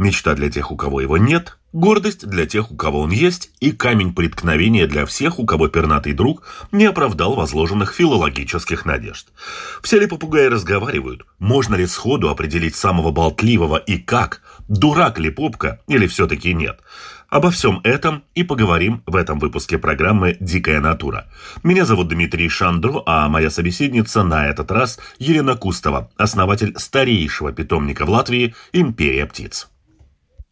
Мечта 0.00 0.32
для 0.32 0.48
тех, 0.48 0.72
у 0.72 0.76
кого 0.76 1.02
его 1.02 1.18
нет, 1.18 1.58
гордость 1.74 2.26
для 2.26 2.46
тех, 2.46 2.70
у 2.70 2.74
кого 2.74 3.00
он 3.00 3.10
есть, 3.10 3.50
и 3.60 3.70
камень 3.70 4.14
преткновения 4.14 4.86
для 4.86 5.04
всех, 5.04 5.38
у 5.38 5.44
кого 5.44 5.68
пернатый 5.68 6.14
друг 6.14 6.42
не 6.72 6.86
оправдал 6.86 7.34
возложенных 7.34 7.92
филологических 7.92 8.86
надежд. 8.86 9.26
Все 9.82 10.00
ли 10.00 10.06
попугаи 10.06 10.46
разговаривают? 10.46 11.26
Можно 11.38 11.74
ли 11.74 11.86
сходу 11.86 12.30
определить 12.30 12.76
самого 12.76 13.10
болтливого 13.10 13.76
и 13.76 13.98
как? 13.98 14.40
Дурак 14.68 15.18
ли 15.18 15.28
попка 15.28 15.82
или 15.86 16.06
все-таки 16.06 16.54
нет? 16.54 16.80
Обо 17.28 17.50
всем 17.50 17.82
этом 17.84 18.24
и 18.34 18.42
поговорим 18.42 19.02
в 19.04 19.14
этом 19.14 19.38
выпуске 19.38 19.76
программы 19.76 20.38
«Дикая 20.40 20.80
натура». 20.80 21.26
Меня 21.62 21.84
зовут 21.84 22.08
Дмитрий 22.08 22.48
Шандро, 22.48 23.02
а 23.04 23.28
моя 23.28 23.50
собеседница 23.50 24.22
на 24.22 24.48
этот 24.48 24.70
раз 24.70 24.98
Елена 25.18 25.56
Кустова, 25.56 26.10
основатель 26.16 26.72
старейшего 26.78 27.52
питомника 27.52 28.06
в 28.06 28.08
Латвии 28.08 28.54
«Империя 28.72 29.26
птиц». 29.26 29.68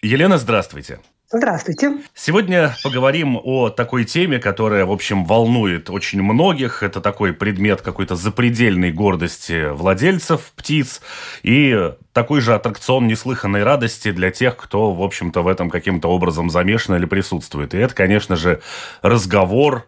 Елена, 0.02 0.38
здравствуйте. 0.38 1.00
Здравствуйте. 1.30 1.98
Сегодня 2.14 2.74
поговорим 2.84 3.36
о 3.42 3.68
такой 3.68 4.04
теме, 4.04 4.38
которая, 4.38 4.86
в 4.86 4.92
общем, 4.92 5.24
волнует 5.24 5.90
очень 5.90 6.22
многих. 6.22 6.84
Это 6.84 7.00
такой 7.00 7.34
предмет 7.34 7.82
какой-то 7.82 8.14
запредельной 8.14 8.92
гордости 8.92 9.68
владельцев 9.70 10.52
птиц 10.54 11.02
и 11.42 11.92
такой 12.12 12.40
же 12.40 12.54
аттракцион 12.54 13.08
неслыханной 13.08 13.64
радости 13.64 14.12
для 14.12 14.30
тех, 14.30 14.56
кто, 14.56 14.92
в 14.94 15.02
общем-то, 15.02 15.42
в 15.42 15.48
этом 15.48 15.68
каким-то 15.68 16.08
образом 16.08 16.48
замешан 16.48 16.94
или 16.94 17.04
присутствует. 17.04 17.74
И 17.74 17.78
это, 17.78 17.92
конечно 17.92 18.36
же, 18.36 18.62
разговор 19.02 19.86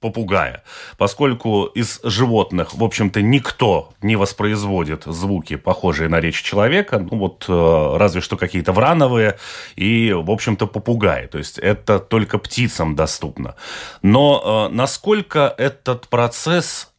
попугая. 0.00 0.62
Поскольку 0.96 1.64
из 1.64 2.00
животных, 2.02 2.74
в 2.74 2.82
общем-то, 2.82 3.22
никто 3.22 3.92
не 4.02 4.16
воспроизводит 4.16 5.04
звуки, 5.04 5.56
похожие 5.56 6.08
на 6.08 6.20
речь 6.20 6.42
человека, 6.42 6.98
ну 6.98 7.18
вот 7.18 7.44
э, 7.48 7.96
разве 7.96 8.20
что 8.20 8.36
какие-то 8.36 8.72
врановые 8.72 9.38
и, 9.76 10.12
в 10.12 10.30
общем-то, 10.30 10.66
попугаи. 10.66 11.26
То 11.26 11.38
есть 11.38 11.58
это 11.58 11.98
только 11.98 12.38
птицам 12.38 12.96
доступно. 12.96 13.54
Но 14.02 14.68
э, 14.70 14.74
насколько 14.74 15.54
этот 15.58 16.08
процесс 16.08 16.89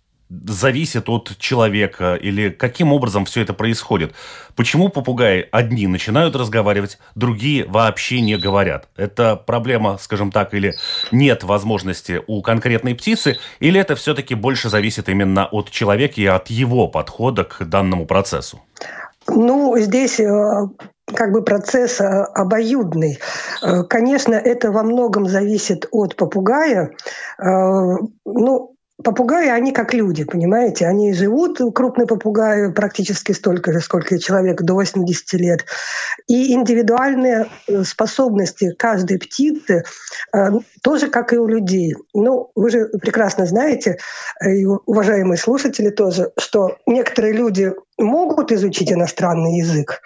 зависит 0.48 1.10
от 1.10 1.38
человека 1.38 2.16
или 2.16 2.50
каким 2.50 2.94
образом 2.94 3.26
все 3.26 3.42
это 3.42 3.54
происходит? 3.54 4.14
Почему 4.56 4.90
попугаи 4.90 5.48
одни 5.52 5.88
начинают 5.88 6.36
разговаривать, 6.36 7.00
другие 7.16 7.66
вообще 7.66 8.22
не 8.22 8.38
говорят? 8.38 8.88
Это 8.96 9.36
проблема, 9.36 9.98
скажем 10.00 10.32
так, 10.32 10.54
или 10.54 10.74
нет 11.12 11.44
возможности 11.44 12.22
у 12.28 12.42
конкретной 12.42 12.96
птицы, 12.96 13.38
или 13.60 13.80
это 13.80 13.96
все-таки 13.96 14.36
больше 14.36 14.70
зависит 14.70 15.10
именно 15.10 15.46
от 15.46 15.70
человека 15.70 16.22
и 16.22 16.26
от 16.26 16.50
его 16.50 16.88
подхода 16.88 17.44
к 17.44 17.66
данному 17.66 18.06
процессу? 18.06 18.62
Ну, 19.28 19.78
здесь 19.78 20.20
э, 20.20 20.68
как 21.14 21.32
бы 21.32 21.44
процесс 21.44 22.02
э, 22.02 22.06
обоюдный. 22.06 23.20
Э, 23.62 23.84
конечно, 23.84 24.34
это 24.34 24.72
во 24.72 24.84
многом 24.84 25.28
зависит 25.28 25.86
от 25.92 26.16
попугая. 26.16 26.92
Ну, 27.38 28.71
Попугаи, 29.04 29.48
они 29.48 29.72
как 29.72 29.94
люди, 29.94 30.24
понимаете? 30.24 30.86
Они 30.86 31.14
живут, 31.14 31.60
крупные 31.74 32.08
попугаи, 32.08 32.72
практически 32.72 33.32
столько 33.32 33.72
же, 33.72 33.80
сколько 33.80 34.20
человек, 34.20 34.62
до 34.62 34.74
80 34.74 35.34
лет. 35.34 35.66
И 36.28 36.54
индивидуальные 36.54 37.48
э, 37.68 37.84
способности 37.84 38.74
каждой 38.78 39.18
птицы 39.18 39.84
э, 40.34 40.38
тоже 40.84 41.10
как 41.10 41.34
и 41.34 41.38
у 41.38 41.48
людей. 41.48 41.96
Ну, 42.14 42.52
вы 42.56 42.70
же 42.70 42.88
прекрасно 43.02 43.46
знаете, 43.46 43.98
э, 44.40 44.52
и 44.56 44.66
уважаемые 44.66 45.38
слушатели 45.38 45.90
тоже, 45.90 46.32
что 46.38 46.78
некоторые 46.86 47.34
люди 47.34 47.74
могут 47.98 48.52
изучить 48.52 48.92
иностранный 48.92 49.60
язык, 49.60 50.02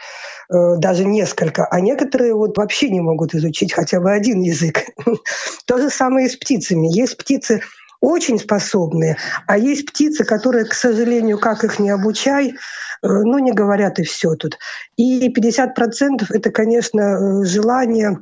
даже 0.50 1.06
несколько, 1.06 1.66
а 1.66 1.80
некоторые 1.80 2.34
вот 2.34 2.58
вообще 2.58 2.90
не 2.90 3.00
могут 3.00 3.34
изучить 3.34 3.72
хотя 3.72 4.02
бы 4.02 4.12
один 4.12 4.42
язык. 4.42 4.82
То 5.66 5.78
же 5.78 5.90
самое 5.90 6.28
и 6.28 6.30
с 6.30 6.36
птицами. 6.36 6.88
Есть 6.88 7.18
птицы, 7.18 7.62
очень 8.06 8.38
способные, 8.38 9.18
а 9.48 9.58
есть 9.58 9.88
птицы, 9.88 10.24
которые, 10.24 10.66
к 10.66 10.74
сожалению, 10.74 11.40
как 11.40 11.64
их 11.64 11.80
не 11.80 11.90
обучай, 11.90 12.50
э, 12.52 12.54
ну, 13.02 13.40
не 13.40 13.52
говорят 13.52 13.98
и 14.00 14.04
все 14.04 14.36
тут. 14.36 14.60
И 14.96 15.34
50% 15.34 16.26
это, 16.30 16.52
конечно, 16.52 17.02
э, 17.02 17.46
желание, 17.46 18.20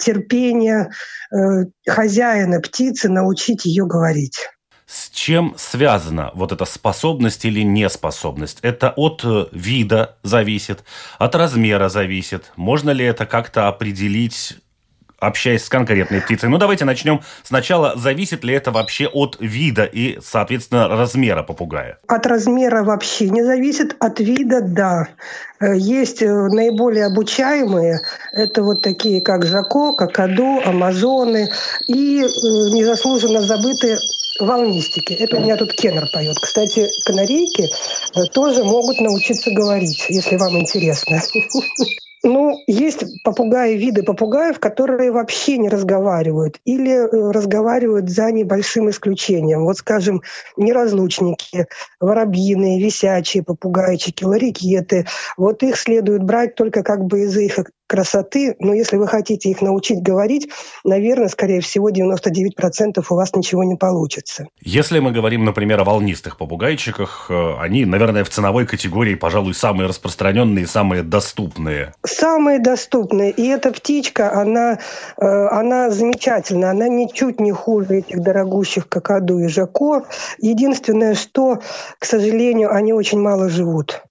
терпение 0.00 0.90
э, 1.30 1.66
хозяина 1.86 2.60
птицы 2.60 3.10
научить 3.10 3.66
ее 3.66 3.86
говорить. 3.86 4.48
С 4.86 5.10
чем 5.10 5.54
связана 5.58 6.30
вот 6.34 6.52
эта 6.52 6.64
способность 6.64 7.44
или 7.44 7.60
неспособность? 7.60 8.60
Это 8.62 8.94
от 8.96 9.22
вида 9.52 10.16
зависит, 10.22 10.84
от 11.18 11.34
размера 11.34 11.88
зависит. 11.88 12.52
Можно 12.56 12.90
ли 12.90 13.04
это 13.04 13.26
как-то 13.26 13.68
определить 13.68 14.56
общаясь 15.18 15.64
с 15.64 15.68
конкретной 15.68 16.20
птицей. 16.20 16.48
Ну, 16.48 16.58
давайте 16.58 16.84
начнем 16.84 17.22
сначала. 17.42 17.94
Зависит 17.96 18.44
ли 18.44 18.54
это 18.54 18.70
вообще 18.70 19.06
от 19.06 19.36
вида 19.40 19.84
и, 19.84 20.18
соответственно, 20.22 20.88
размера 20.88 21.42
попугая? 21.42 21.98
От 22.06 22.26
размера 22.26 22.82
вообще 22.82 23.30
не 23.30 23.42
зависит, 23.42 23.96
от 23.98 24.20
вида– 24.20 24.60
да. 24.76 25.08
Э, 25.60 25.76
есть 25.76 26.22
э, 26.22 26.28
наиболее 26.28 27.06
обучаемые, 27.06 28.00
это 28.32 28.62
вот 28.62 28.82
такие, 28.82 29.20
как 29.20 29.46
Жако, 29.46 29.92
Какаду, 29.92 30.60
Амазоны 30.64 31.48
и 31.88 32.20
э, 32.20 32.24
незаслуженно 32.24 33.40
забытые 33.40 33.98
волнистики. 34.38 35.14
Это 35.14 35.36
у 35.36 35.40
меня 35.40 35.56
тут 35.56 35.72
Кеннер 35.72 36.08
поет. 36.12 36.38
Кстати, 36.38 36.90
канарейки 37.06 37.70
тоже 38.32 38.64
могут 38.64 39.00
научиться 39.00 39.50
говорить, 39.50 40.04
если 40.10 40.36
вам 40.36 40.60
интересно. 40.60 41.20
Ну, 42.22 42.56
есть 42.66 43.04
попугаи, 43.22 43.74
виды 43.74 44.02
попугаев, 44.02 44.58
которые 44.58 45.12
вообще 45.12 45.58
не 45.58 45.68
разговаривают 45.68 46.60
или 46.64 46.92
э, 46.92 47.30
разговаривают 47.30 48.08
за 48.08 48.32
небольшим 48.32 48.90
исключением. 48.90 49.64
Вот, 49.64 49.76
скажем, 49.76 50.22
неразлучники, 50.56 51.66
воробьиные, 52.00 52.82
висячие 52.82 53.42
попугайчики, 53.42 54.24
ларикеты. 54.24 55.06
Вот 55.36 55.62
их 55.62 55.76
следует 55.76 56.24
брать 56.24 56.54
только 56.54 56.82
как 56.82 57.04
бы 57.04 57.20
из-за 57.22 57.42
их 57.42 57.58
красоты, 57.86 58.56
но 58.58 58.74
если 58.74 58.96
вы 58.96 59.06
хотите 59.06 59.50
их 59.50 59.62
научить 59.62 60.02
говорить, 60.02 60.48
наверное, 60.84 61.28
скорее 61.28 61.60
всего, 61.60 61.90
99% 61.90 63.04
у 63.08 63.14
вас 63.14 63.34
ничего 63.34 63.64
не 63.64 63.76
получится. 63.76 64.46
Если 64.60 64.98
мы 64.98 65.12
говорим, 65.12 65.44
например, 65.44 65.80
о 65.80 65.84
волнистых 65.84 66.36
попугайчиках, 66.36 67.26
э, 67.30 67.54
они, 67.60 67.84
наверное, 67.84 68.24
в 68.24 68.30
ценовой 68.30 68.66
категории, 68.66 69.14
пожалуй, 69.14 69.54
самые 69.54 69.88
распространенные, 69.88 70.66
самые 70.66 71.02
доступные. 71.02 71.94
Самые 72.04 72.58
доступные. 72.58 73.30
И 73.30 73.46
эта 73.46 73.72
птичка, 73.72 74.32
она, 74.32 74.78
э, 75.16 75.26
она 75.26 75.90
замечательная, 75.90 76.70
она 76.70 76.88
ничуть 76.88 77.40
не 77.40 77.52
хуже 77.52 77.98
этих 77.98 78.20
дорогущих 78.20 78.88
какаду 78.88 79.38
и 79.38 79.48
жако. 79.48 80.04
Единственное, 80.38 81.14
что, 81.14 81.60
к 81.98 82.04
сожалению, 82.04 82.72
они 82.74 82.92
очень 82.92 83.20
мало 83.20 83.48
живут 83.48 84.02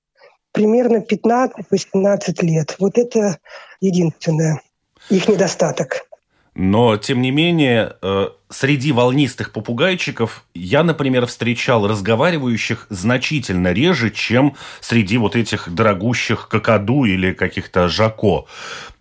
примерно 0.56 1.02
15-18 1.02 2.42
лет. 2.42 2.76
Вот 2.80 2.98
это 2.98 3.38
единственное 3.82 4.62
их 5.10 5.28
недостаток. 5.28 6.08
Но, 6.54 6.98
тем 6.98 7.22
не 7.22 7.32
менее, 7.32 7.98
э, 8.02 8.30
среди 8.50 8.92
волнистых 8.92 9.52
попугайчиков 9.52 10.46
я, 10.54 10.84
например, 10.84 11.26
встречал 11.26 11.88
разговаривающих 11.88 12.88
значительно 12.90 13.74
реже, 13.74 14.12
чем 14.12 14.56
среди 14.82 15.18
вот 15.18 15.36
этих 15.36 15.74
дорогущих 15.74 16.48
какаду 16.48 17.06
или 17.06 17.34
каких-то 17.34 17.88
жако. 17.88 18.46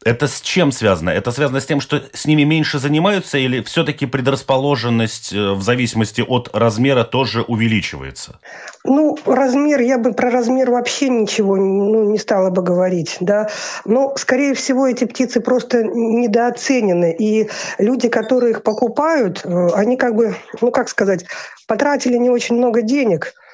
Это 0.05 0.29
с 0.29 0.43
чем 0.43 0.70
связано? 0.70 1.08
Это 1.08 1.32
связано 1.32 1.61
с 1.61 1.67
тем, 1.67 1.81
что 1.81 2.02
с 2.12 2.26
ними 2.26 2.43
меньше 2.43 2.79
занимаются, 2.79 3.38
или 3.38 3.62
все-таки 3.62 4.05
предрасположенность 4.05 5.32
э, 5.32 5.52
в 5.52 5.62
зависимости 5.62 6.20
от 6.20 6.50
размера 6.52 7.05
тоже 7.05 7.40
увеличивается? 7.40 8.38
Ну, 8.85 9.17
размер, 9.25 9.81
я 9.81 9.97
бы 9.97 10.12
про 10.12 10.31
размер 10.31 10.70
вообще 10.70 11.08
ничего 11.08 11.56
ну, 11.56 12.11
не 12.11 12.19
стала 12.19 12.50
бы 12.50 12.61
говорить, 12.61 13.17
да. 13.20 13.49
Но, 13.87 14.14
скорее 14.17 14.52
всего, 14.52 14.87
эти 14.87 15.06
птицы 15.06 15.40
просто 15.40 15.82
недооценены. 15.85 17.17
И 17.19 17.49
люди, 17.79 18.11
которые 18.11 18.50
их 18.50 18.62
покупают, 18.62 19.33
э, 19.44 19.69
они 19.75 19.96
как 19.96 20.14
бы, 20.14 20.36
ну, 20.60 20.70
как 20.70 20.88
сказать, 20.88 21.25
потратили 21.66 22.16
не 22.16 22.31
очень 22.31 22.56
много 22.56 22.82
денег– 22.82 23.34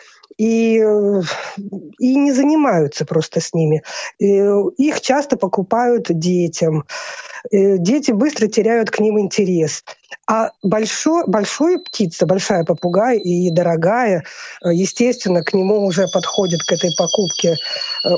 и, 0.41 0.79
и 1.99 2.15
не 2.15 2.33
занимаются 2.33 3.05
просто 3.05 3.41
с 3.41 3.53
ними. 3.53 3.83
Их 4.19 5.01
часто 5.03 5.37
покупают 5.37 6.07
детям. 6.09 6.87
Дети 7.53 8.13
быстро 8.13 8.47
теряют 8.47 8.91
к 8.91 9.01
ним 9.01 9.21
интерес. 9.21 9.85
А 10.27 10.51
большой, 10.63 11.25
большая 11.27 11.79
птица, 11.79 12.27
большая 12.27 12.65
попугай 12.65 13.19
и 13.19 13.51
дорогая, 13.51 14.25
естественно, 14.65 15.43
к 15.43 15.53
нему 15.53 15.85
уже 15.85 16.07
подходит 16.09 16.63
к 16.63 16.73
этой 16.73 16.95
покупке 16.97 17.57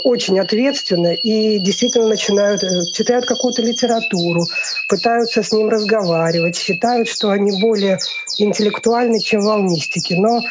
очень 0.05 0.39
ответственно 0.39 1.15
и 1.15 1.59
действительно 1.59 2.09
начинают, 2.09 2.63
читают 2.93 3.27
какую-то 3.27 3.63
литературу, 3.63 4.47
пытаются 4.89 5.43
с 5.43 5.53
ним 5.53 5.69
разговаривать, 5.69 6.57
считают, 6.57 7.09
что 7.09 7.31
они 7.31 7.61
более 7.61 7.99
интеллектуальны, 8.39 9.21
чем 9.21 9.43
волнистики. 9.43 10.15
Но 10.15 10.39
э, 10.39 10.43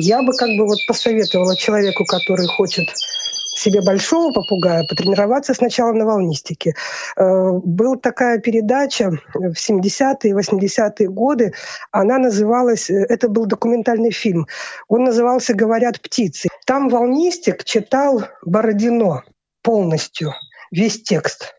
я 0.00 0.22
бы 0.22 0.34
как 0.34 0.50
бы 0.56 0.66
вот 0.66 0.78
посоветовала 0.86 1.56
человеку, 1.56 2.04
который 2.04 2.46
хочет 2.46 2.94
себе 3.54 3.80
большого 3.82 4.32
попугая, 4.32 4.84
потренироваться 4.88 5.54
сначала 5.54 5.92
на 5.92 6.04
волнистике. 6.04 6.74
Э, 7.16 7.50
была 7.52 7.96
такая 7.96 8.38
передача 8.38 9.12
в 9.32 9.54
70-е, 9.54 10.34
80-е 10.34 11.08
годы. 11.08 11.52
Она 11.90 12.18
называлась, 12.18 12.90
э, 12.90 13.06
это 13.08 13.28
был 13.28 13.46
документальный 13.46 14.10
фильм. 14.10 14.46
Он 14.88 15.04
назывался 15.04 15.54
«Говорят 15.54 16.00
птицы». 16.00 16.48
Там 16.66 16.88
волнистик 16.88 17.64
читал 17.64 18.22
Бородино 18.44 19.22
полностью, 19.62 20.34
весь 20.70 21.02
текст. 21.02 21.54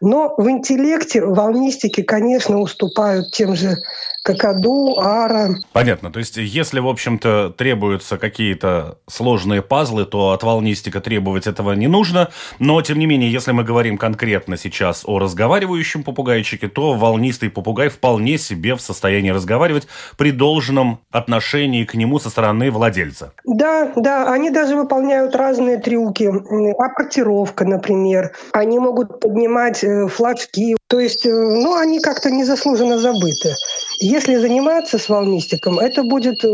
Но 0.00 0.34
в 0.36 0.50
интеллекте 0.50 1.22
волнистики, 1.22 2.02
конечно, 2.02 2.58
уступают 2.58 3.30
тем 3.32 3.54
же 3.54 3.76
какаду, 4.22 4.98
ара. 4.98 5.56
Понятно. 5.72 6.12
То 6.12 6.18
есть, 6.18 6.36
если, 6.36 6.80
в 6.80 6.88
общем-то, 6.88 7.50
требуются 7.50 8.18
какие-то 8.18 8.98
сложные 9.08 9.62
пазлы, 9.62 10.04
то 10.04 10.30
от 10.30 10.42
волнистика 10.42 11.00
требовать 11.00 11.46
этого 11.46 11.72
не 11.72 11.88
нужно. 11.88 12.28
Но, 12.58 12.80
тем 12.82 12.98
не 12.98 13.06
менее, 13.06 13.30
если 13.32 13.52
мы 13.52 13.64
говорим 13.64 13.98
конкретно 13.98 14.56
сейчас 14.56 15.02
о 15.06 15.18
разговаривающем 15.18 16.04
попугайчике, 16.04 16.68
то 16.68 16.94
волнистый 16.94 17.50
попугай 17.50 17.88
вполне 17.88 18.38
себе 18.38 18.76
в 18.76 18.80
состоянии 18.80 19.30
разговаривать 19.30 19.88
при 20.16 20.30
должном 20.30 21.00
отношении 21.10 21.84
к 21.84 21.94
нему 21.94 22.18
со 22.18 22.30
стороны 22.30 22.70
владельца. 22.70 23.32
Да, 23.44 23.92
да. 23.96 24.32
Они 24.32 24.50
даже 24.50 24.76
выполняют 24.76 25.34
разные 25.34 25.78
трюки. 25.78 26.30
Апортировка, 26.78 27.64
например. 27.64 28.32
Они 28.52 28.78
могут 28.78 29.20
поднимать 29.20 29.82
э, 29.82 30.06
флажки. 30.08 30.76
То 30.92 31.00
есть, 31.00 31.24
э, 31.24 31.30
ну, 31.30 31.74
они 31.74 32.00
как-то 32.00 32.30
незаслуженно 32.30 32.98
забыты. 32.98 33.54
Если 33.98 34.36
заниматься 34.36 34.98
с 34.98 35.08
волнистиком, 35.08 35.78
это 35.78 36.02
будет 36.02 36.44
э, 36.44 36.48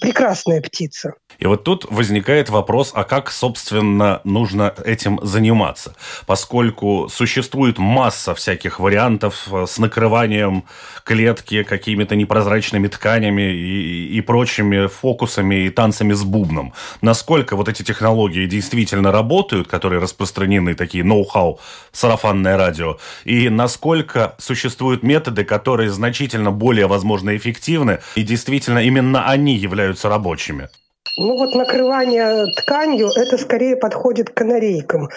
прекрасная 0.00 0.62
птица. 0.62 1.14
И 1.40 1.46
вот 1.46 1.64
тут 1.64 1.86
возникает 1.90 2.50
вопрос, 2.50 2.92
а 2.94 3.02
как, 3.02 3.32
собственно, 3.32 4.20
нужно 4.22 4.74
этим 4.84 5.18
заниматься? 5.22 5.96
Поскольку 6.26 7.08
существует 7.10 7.78
масса 7.78 8.34
всяких 8.34 8.78
вариантов 8.78 9.48
э, 9.50 9.64
с 9.66 9.78
накрыванием 9.78 10.62
клетки 11.02 11.64
какими-то 11.64 12.14
непрозрачными 12.14 12.86
тканями 12.86 13.52
и, 13.52 14.18
и 14.18 14.20
прочими 14.20 14.86
фокусами 14.86 15.64
и 15.64 15.70
танцами 15.70 16.12
с 16.12 16.22
бубном. 16.22 16.74
Насколько 17.00 17.56
вот 17.56 17.68
эти 17.68 17.82
технологии 17.82 18.46
действительно 18.46 19.10
работают, 19.10 19.66
которые 19.66 20.00
распространены, 20.00 20.74
такие 20.74 21.02
ноу-хау, 21.02 21.58
сарафанное 21.90 22.56
радио, 22.56 22.98
и 23.24 23.48
насколько 23.48 23.79
существуют 24.38 25.02
методы, 25.02 25.44
которые 25.44 25.90
значительно 25.90 26.50
более, 26.50 26.86
возможно, 26.86 27.36
эффективны, 27.36 28.00
и 28.14 28.22
действительно 28.22 28.78
именно 28.78 29.28
они 29.28 29.56
являются 29.56 30.08
рабочими? 30.08 30.68
Ну 31.18 31.36
вот 31.36 31.54
накрывание 31.54 32.46
тканью, 32.56 33.08
это 33.14 33.36
скорее 33.36 33.76
подходит 33.76 34.30
к 34.30 34.34
канарейкам, 34.34 35.08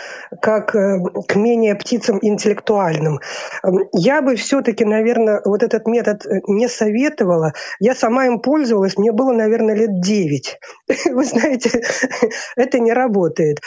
как 0.42 0.75
э, 0.75 0.98
к 1.27 1.36
менее 1.36 1.75
птицам 1.75 2.19
интеллектуальным. 2.21 3.19
Эм, 3.63 3.88
я 3.94 4.21
бы 4.21 4.36
все-таки, 4.36 4.86
наверное, 4.86 5.42
вот 5.45 5.62
этот 5.62 5.88
метод 5.88 6.25
э, 6.25 6.42
не 6.48 6.68
советовала. 6.68 7.54
Я 7.80 7.94
сама 7.94 8.25
им 8.25 8.39
пользовалась, 8.39 8.98
мне 8.98 9.12
было, 9.12 9.33
наверное, 9.33 9.75
лет 9.75 10.01
9. 10.01 10.59
Вы 11.12 11.24
знаете, 11.25 11.81
это 12.56 12.80
не 12.80 12.92
работает. 12.92 13.59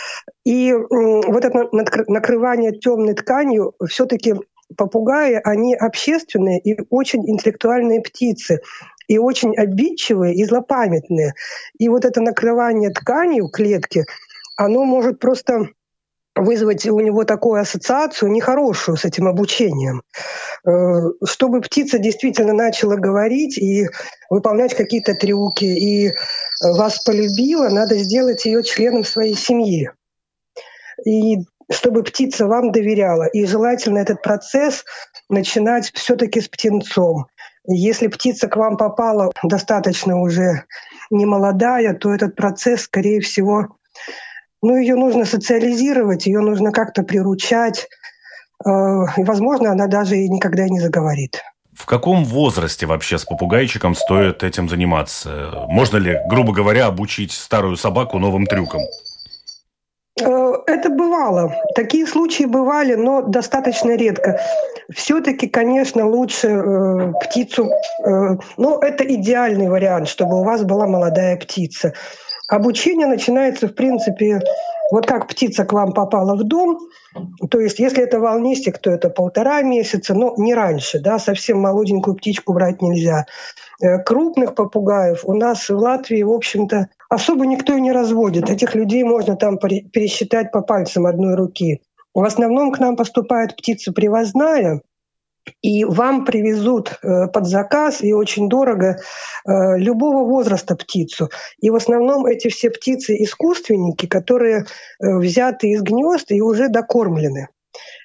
И 0.45 0.73
вот 0.73 1.45
это 1.45 1.69
накрывание 1.73 2.73
темной 2.73 3.15
тканью 3.15 3.75
все-таки 3.89 4.35
попугаи, 4.77 5.41
они 5.45 5.75
общественные 5.75 6.61
и 6.61 6.79
очень 6.91 7.29
интеллектуальные 7.29 8.01
птицы 8.01 8.61
и 9.09 9.19
очень 9.19 9.57
обидчивые 9.57 10.35
и 10.35 10.45
злопамятные. 10.45 11.35
И 11.79 11.89
вот 11.89 12.05
это 12.05 12.21
накрывание 12.21 12.91
тканью 12.91 13.49
клетки, 13.49 14.05
оно 14.57 14.85
может 14.85 15.21
просто 15.21 15.69
вызвать 16.35 16.87
у 16.87 17.01
него 17.01 17.25
такую 17.25 17.61
ассоциацию 17.61 18.31
нехорошую 18.31 18.97
с 18.97 19.05
этим 19.05 19.27
обучением. 19.27 20.03
Э, 20.67 21.11
чтобы 21.25 21.61
птица 21.61 21.99
действительно 21.99 22.53
начала 22.53 22.97
говорить 22.97 23.59
и 23.59 23.89
выполнять 24.29 24.75
какие-то 24.75 25.15
трюки, 25.15 25.65
и 25.65 26.13
вас 26.61 27.03
полюбила, 27.05 27.69
надо 27.71 27.97
сделать 27.97 28.45
ее 28.45 28.63
членом 28.63 29.05
своей 29.05 29.35
семьи. 29.35 29.91
И 31.05 31.39
чтобы 31.71 32.03
птица 32.03 32.47
вам 32.47 32.73
доверяла. 32.73 33.27
И 33.27 33.45
желательно 33.45 33.99
этот 33.99 34.23
процесс 34.23 34.85
начинать 35.29 35.91
все-таки 35.93 36.41
с 36.41 36.49
птенцом. 36.49 37.27
Если 37.69 38.07
птица 38.07 38.49
к 38.49 38.57
вам 38.57 38.77
попала 38.77 39.33
достаточно 39.43 40.21
уже 40.21 40.65
не 41.11 41.27
молодая, 41.27 41.95
то 41.95 42.15
этот 42.15 42.37
процесс, 42.37 42.83
скорее 42.83 43.21
всего, 43.21 43.77
ну, 44.63 44.77
ее 44.77 44.95
нужно 44.95 45.25
социализировать, 45.25 46.27
ее 46.27 46.41
нужно 46.41 46.73
как-то 46.73 47.03
приручать. 47.03 47.89
Э, 48.65 48.71
и, 49.17 49.25
возможно, 49.25 49.73
она 49.73 49.87
даже 49.87 50.17
и 50.17 50.29
никогда 50.29 50.69
не 50.69 50.81
заговорит. 50.81 51.43
В 51.75 51.85
каком 51.85 52.25
возрасте 52.25 52.87
вообще 52.87 53.19
с 53.19 53.25
попугайчиком 53.25 53.95
стоит 53.95 54.43
этим 54.43 54.69
заниматься? 54.69 55.67
Можно 55.69 55.99
ли, 55.99 56.19
грубо 56.27 56.53
говоря, 56.53 56.87
обучить 56.87 57.33
старую 57.33 57.77
собаку 57.77 58.19
новым 58.19 58.47
трюкам? 58.47 58.81
Э, 60.21 60.53
это 60.67 60.91
бывало. 60.91 61.55
Такие 61.75 62.07
случаи 62.07 62.45
бывали, 62.45 62.95
но 62.95 63.23
достаточно 63.23 63.97
редко. 63.97 64.41
Все-таки, 64.93 65.47
конечно, 65.47 66.07
лучше 66.07 66.49
э, 66.49 67.13
птицу. 67.25 67.71
Э, 68.05 68.37
ну, 68.57 68.79
это 68.79 69.05
идеальный 69.05 69.69
вариант, 69.69 70.09
чтобы 70.09 70.41
у 70.41 70.45
вас 70.45 70.63
была 70.63 70.87
молодая 70.87 71.37
птица. 71.37 71.93
Обучение 72.49 73.07
начинается, 73.07 73.69
в 73.69 73.75
принципе, 73.75 74.41
вот 74.91 75.07
как 75.07 75.27
птица 75.27 75.65
к 75.65 75.73
вам 75.73 75.93
попала 75.93 76.37
в 76.37 76.45
дом, 76.45 76.79
то 77.51 77.59
есть 77.59 77.81
если 77.81 78.05
это 78.05 78.21
волнистик, 78.21 78.79
то 78.79 78.91
это 78.91 79.11
полтора 79.11 79.63
месяца, 79.63 80.15
но 80.15 80.35
не 80.37 80.55
раньше, 80.55 81.01
да, 81.01 81.19
совсем 81.19 81.59
молоденькую 81.61 82.15
птичку 82.15 82.53
брать 82.53 82.83
нельзя. 82.83 83.27
Э, 83.83 83.99
крупных 83.99 84.55
попугаев 84.55 85.25
у 85.25 85.35
нас 85.35 85.69
в 85.69 85.77
Латвии, 85.77 86.23
в 86.23 86.33
общем-то, 86.33 86.89
особо 87.11 87.47
никто 87.47 87.75
и 87.75 87.81
не 87.81 87.93
разводит. 87.93 88.49
Этих 88.49 88.75
людей 88.75 89.05
можно 89.05 89.37
там 89.37 89.59
пересчитать 89.59 90.51
по 90.51 90.63
пальцам 90.63 91.07
одной 91.07 91.35
руки. 91.35 91.83
В 92.15 92.25
основном 92.25 92.73
к 92.73 92.79
нам 92.79 92.97
поступает 92.97 93.55
птица 93.55 93.93
привозная, 93.93 94.81
и 95.61 95.85
вам 95.85 96.25
привезут 96.25 96.99
э, 97.03 97.29
под 97.29 97.47
заказ 97.47 98.03
и 98.03 98.15
очень 98.15 98.49
дорого 98.49 98.97
э, 99.47 99.79
любого 99.79 100.25
возраста 100.25 100.75
птицу. 100.75 101.29
И 101.61 101.69
в 101.69 101.77
основном 101.77 102.25
эти 102.25 102.49
все 102.49 102.71
птицы 102.71 103.15
искусственники, 103.23 104.07
которые 104.07 104.65
взяты 104.99 105.69
из 105.69 105.83
гнезд 105.83 106.33
и 106.33 106.41
уже 106.41 106.69
докормлены. 106.69 107.49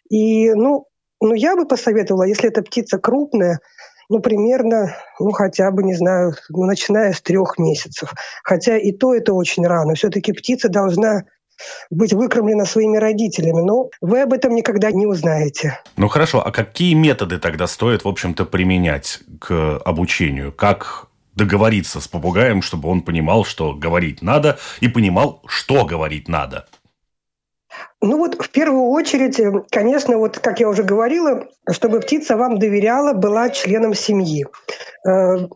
И 0.09 0.53
ну, 0.53 0.85
ну, 1.21 1.33
я 1.33 1.55
бы 1.55 1.65
посоветовала, 1.65 2.23
если 2.23 2.49
эта 2.49 2.61
птица 2.61 2.97
крупная, 2.97 3.59
ну, 4.11 4.19
примерно, 4.19 4.97
ну, 5.21 5.31
хотя 5.31 5.71
бы, 5.71 5.83
не 5.83 5.93
знаю, 5.93 6.35
ну, 6.49 6.65
начиная 6.65 7.13
с 7.13 7.21
трех 7.21 7.57
месяцев. 7.57 8.13
Хотя 8.43 8.77
и 8.77 8.91
то 8.91 9.15
это 9.15 9.33
очень 9.33 9.65
рано. 9.65 9.95
Все-таки 9.95 10.33
птица 10.33 10.67
должна 10.67 11.23
быть 11.89 12.11
выкормлена 12.11 12.65
своими 12.65 12.97
родителями. 12.97 13.61
Но 13.61 13.89
вы 14.01 14.21
об 14.21 14.33
этом 14.33 14.53
никогда 14.53 14.91
не 14.91 15.05
узнаете. 15.05 15.79
Ну 15.95 16.09
хорошо, 16.09 16.45
а 16.45 16.51
какие 16.51 16.93
методы 16.93 17.37
тогда 17.37 17.67
стоит, 17.67 18.03
в 18.03 18.07
общем-то, 18.09 18.43
применять 18.43 19.21
к 19.39 19.77
обучению? 19.85 20.51
Как 20.51 21.07
договориться 21.35 22.01
с 22.01 22.07
попугаем, 22.09 22.61
чтобы 22.61 22.89
он 22.89 23.03
понимал, 23.03 23.45
что 23.45 23.73
говорить 23.73 24.21
надо, 24.21 24.59
и 24.81 24.89
понимал, 24.89 25.41
что 25.47 25.85
говорить 25.85 26.27
надо? 26.27 26.67
Ну 28.01 28.17
вот 28.17 28.41
в 28.41 28.49
первую 28.49 28.89
очередь, 28.89 29.39
э, 29.39 29.51
конечно, 29.69 30.17
вот 30.17 30.39
как 30.39 30.59
я 30.59 30.69
уже 30.69 30.83
говорила, 30.83 31.47
чтобы 31.69 31.99
птица 31.99 32.35
вам 32.35 32.57
доверяла, 32.57 33.13
была 33.13 33.49
членом 33.49 33.93
семьи. 33.93 34.45
Э, 35.07 35.47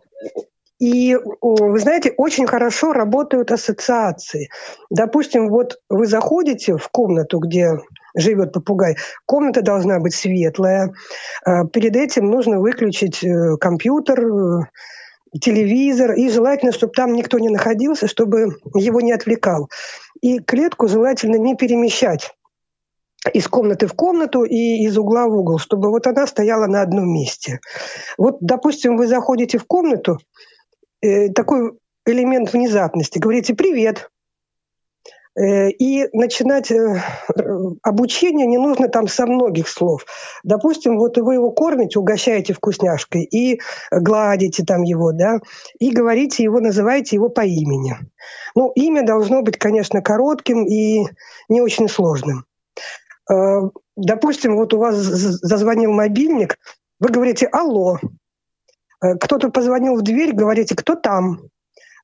и, 0.78 1.18
вы 1.42 1.80
знаете, 1.80 2.14
очень 2.18 2.46
хорошо 2.46 2.92
работают 2.92 3.52
ассоциации. 3.52 4.50
Допустим, 4.90 5.50
вот 5.50 5.80
вы 5.90 6.06
заходите 6.06 6.78
в 6.78 6.90
комнату, 6.90 7.40
где 7.40 7.80
живет 8.16 8.52
попугай. 8.52 8.98
Комната 9.26 9.62
должна 9.62 10.00
быть 10.00 10.14
светлая. 10.14 10.94
Э, 11.46 11.66
перед 11.72 11.96
этим 11.96 12.26
нужно 12.26 12.60
выключить 12.60 13.24
компьютер, 13.60 14.70
телевизор, 15.42 16.14
и 16.14 16.30
желательно, 16.30 16.72
чтобы 16.72 16.94
там 16.94 17.14
никто 17.14 17.40
не 17.40 17.50
находился, 17.50 18.08
чтобы 18.08 18.58
его 18.74 19.02
не 19.02 19.12
отвлекал. 19.12 19.70
И 20.26 20.40
клетку 20.40 20.88
желательно 20.88 21.36
не 21.36 21.56
перемещать 21.56 22.32
из 23.32 23.48
комнаты 23.48 23.86
в 23.86 23.94
комнату 23.94 24.44
и 24.44 24.84
из 24.84 24.98
угла 24.98 25.28
в 25.28 25.38
угол, 25.38 25.60
чтобы 25.60 25.92
вот 25.92 26.08
она 26.08 26.26
стояла 26.26 26.66
на 26.66 26.82
одном 26.82 27.08
месте. 27.14 27.60
Вот, 28.18 28.38
допустим, 28.42 28.98
вы 28.98 29.06
заходите 29.06 29.60
в 29.60 29.66
комнату, 29.66 30.18
э, 31.02 31.30
такой 31.30 31.74
элемент 32.08 32.52
внезапности, 32.52 33.20
говорите 33.20 33.54
«привет», 33.54 34.10
и 35.38 36.08
начинать 36.14 36.72
э, 36.72 37.02
обучение 37.84 38.48
не 38.48 38.58
нужно 38.58 38.88
там 38.88 39.08
со 39.08 39.26
многих 39.26 39.68
слов. 39.68 40.06
Допустим, 40.44 40.98
вот 40.98 41.18
вы 41.18 41.34
его 41.34 41.52
кормите, 41.52 42.00
угощаете 42.00 42.54
вкусняшкой 42.54 43.24
и 43.24 43.60
гладите 43.92 44.64
там 44.64 44.84
его, 44.84 45.12
да, 45.12 45.40
и 45.78 45.92
говорите 45.92 46.44
его, 46.44 46.62
называете 46.62 47.18
его 47.18 47.28
по 47.28 47.42
имени. 47.42 47.98
Ну, 48.56 48.72
имя 48.76 49.06
должно 49.06 49.42
быть, 49.42 49.58
конечно, 49.58 50.02
коротким 50.02 50.66
и 50.66 51.06
не 51.50 51.62
очень 51.62 51.90
сложным. 51.90 52.46
Э, 53.30 53.62
допустим, 53.98 54.56
вот 54.56 54.74
у 54.74 54.78
вас 54.78 54.96
зазвонил 54.96 55.92
мобильник, 55.92 56.58
вы 57.00 57.10
говорите 57.10 57.48
«Алло», 57.48 58.00
кто-то 59.02 59.50
позвонил 59.50 59.98
в 59.98 60.02
дверь, 60.02 60.34
говорите 60.34 60.76
«Кто 60.76 60.96
там?». 60.96 61.50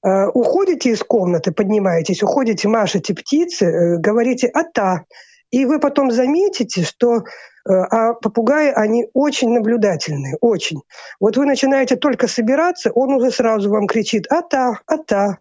Э, 0.03 0.27
уходите 0.27 0.89
из 0.89 1.03
комнаты, 1.03 1.51
поднимаетесь, 1.51 2.23
уходите, 2.23 2.67
машете 2.67 3.13
птицы, 3.13 3.65
э, 3.65 3.97
говорите 3.97 4.47
«ата», 4.47 5.05
и 5.51 5.65
вы 5.65 5.79
потом 5.79 6.11
заметите, 6.11 6.83
что 6.83 7.17
э, 7.17 7.21
а 7.69 8.13
попугаи, 8.13 8.71
они 8.71 9.07
очень 9.13 9.49
наблюдательные, 9.49 10.37
очень. 10.41 10.81
Вот 11.19 11.37
вы 11.37 11.45
начинаете 11.45 11.97
только 11.97 12.27
собираться, 12.27 12.91
он 12.91 13.13
уже 13.13 13.29
сразу 13.29 13.69
вам 13.69 13.85
кричит 13.85 14.25
«ата, 14.31 14.79
ата». 14.87 15.37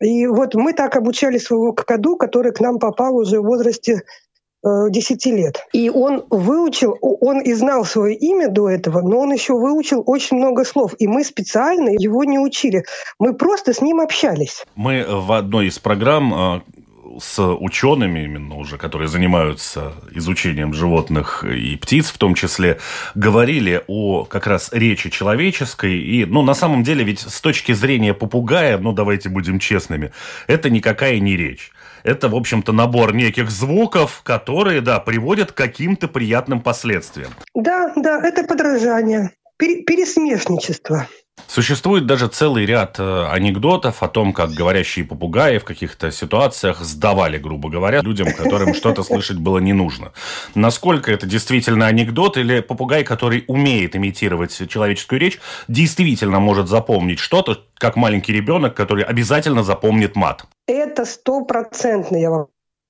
И 0.00 0.26
вот 0.26 0.54
мы 0.54 0.74
так 0.74 0.96
обучали 0.96 1.38
своего 1.38 1.72
какаду, 1.72 2.16
который 2.16 2.52
к 2.52 2.60
нам 2.60 2.78
попал 2.78 3.16
уже 3.16 3.40
в 3.40 3.44
возрасте 3.44 4.02
10 4.62 5.26
лет. 5.26 5.66
И 5.72 5.90
он 5.90 6.24
выучил, 6.30 6.96
он 7.00 7.40
и 7.40 7.52
знал 7.54 7.84
свое 7.84 8.14
имя 8.14 8.48
до 8.48 8.70
этого, 8.70 9.00
но 9.00 9.18
он 9.18 9.32
еще 9.32 9.54
выучил 9.54 10.02
очень 10.06 10.36
много 10.36 10.64
слов. 10.64 10.94
И 10.98 11.06
мы 11.06 11.24
специально 11.24 11.90
его 11.90 12.24
не 12.24 12.38
учили. 12.38 12.84
Мы 13.18 13.34
просто 13.34 13.72
с 13.72 13.80
ним 13.80 14.00
общались. 14.00 14.64
Мы 14.76 15.04
в 15.08 15.32
одной 15.32 15.66
из 15.66 15.78
программ 15.78 16.34
а, 16.34 16.62
с 17.18 17.42
учеными 17.42 18.20
именно 18.20 18.56
уже, 18.56 18.78
которые 18.78 19.08
занимаются 19.08 19.92
изучением 20.14 20.72
животных 20.74 21.44
и 21.44 21.76
птиц 21.76 22.10
в 22.10 22.18
том 22.18 22.34
числе, 22.34 22.78
говорили 23.14 23.82
о 23.88 24.24
как 24.24 24.46
раз 24.46 24.70
речи 24.72 25.10
человеческой. 25.10 25.98
И, 25.98 26.24
ну, 26.24 26.42
на 26.42 26.54
самом 26.54 26.82
деле, 26.82 27.04
ведь 27.04 27.20
с 27.20 27.40
точки 27.40 27.72
зрения 27.72 28.14
попугая, 28.14 28.78
ну, 28.78 28.92
давайте 28.92 29.28
будем 29.28 29.58
честными, 29.58 30.12
это 30.46 30.70
никакая 30.70 31.18
не 31.18 31.36
речь 31.36 31.72
это, 32.02 32.28
в 32.28 32.34
общем-то, 32.34 32.72
набор 32.72 33.14
неких 33.14 33.50
звуков, 33.50 34.22
которые, 34.24 34.80
да, 34.80 35.00
приводят 35.00 35.52
к 35.52 35.56
каким-то 35.56 36.08
приятным 36.08 36.60
последствиям. 36.60 37.30
Да, 37.54 37.92
да, 37.96 38.20
это 38.26 38.44
подражание, 38.44 39.30
пересмешничество. 39.58 41.08
Существует 41.46 42.06
даже 42.06 42.28
целый 42.28 42.66
ряд 42.66 42.96
э, 42.98 43.26
анекдотов 43.30 44.02
о 44.02 44.08
том, 44.08 44.32
как 44.32 44.50
говорящие 44.50 45.04
попугаи 45.04 45.58
в 45.58 45.64
каких-то 45.64 46.10
ситуациях 46.10 46.80
сдавали, 46.80 47.38
грубо 47.38 47.68
говоря, 47.68 48.00
людям, 48.00 48.32
которым 48.32 48.74
что-то 48.74 49.02
слышать 49.02 49.38
было 49.38 49.58
не 49.58 49.72
нужно. 49.72 50.12
Насколько 50.54 51.12
это 51.12 51.26
действительно 51.26 51.86
анекдот 51.86 52.36
или 52.36 52.60
попугай, 52.60 53.04
который 53.04 53.44
умеет 53.48 53.96
имитировать 53.96 54.68
человеческую 54.68 55.20
речь, 55.20 55.38
действительно 55.68 56.40
может 56.40 56.68
запомнить 56.68 57.18
что-то, 57.18 57.60
как 57.74 57.96
маленький 57.96 58.32
ребенок, 58.32 58.74
который 58.74 59.04
обязательно 59.04 59.62
запомнит 59.62 60.16
мат? 60.16 60.44
Это 60.66 61.04
стопроцентно, 61.04 62.16
я 62.16 62.30
вам 62.30 62.46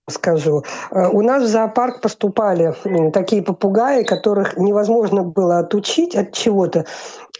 скажу. 0.08 0.64
Э, 0.90 1.08
у 1.08 1.22
нас 1.22 1.44
в 1.44 1.46
зоопарк 1.46 2.00
поступали 2.00 2.74
такие 3.12 3.42
попугаи, 3.42 4.02
которых 4.02 4.56
невозможно 4.56 5.22
было 5.22 5.60
отучить 5.60 6.16
от 6.16 6.32
чего-то. 6.32 6.86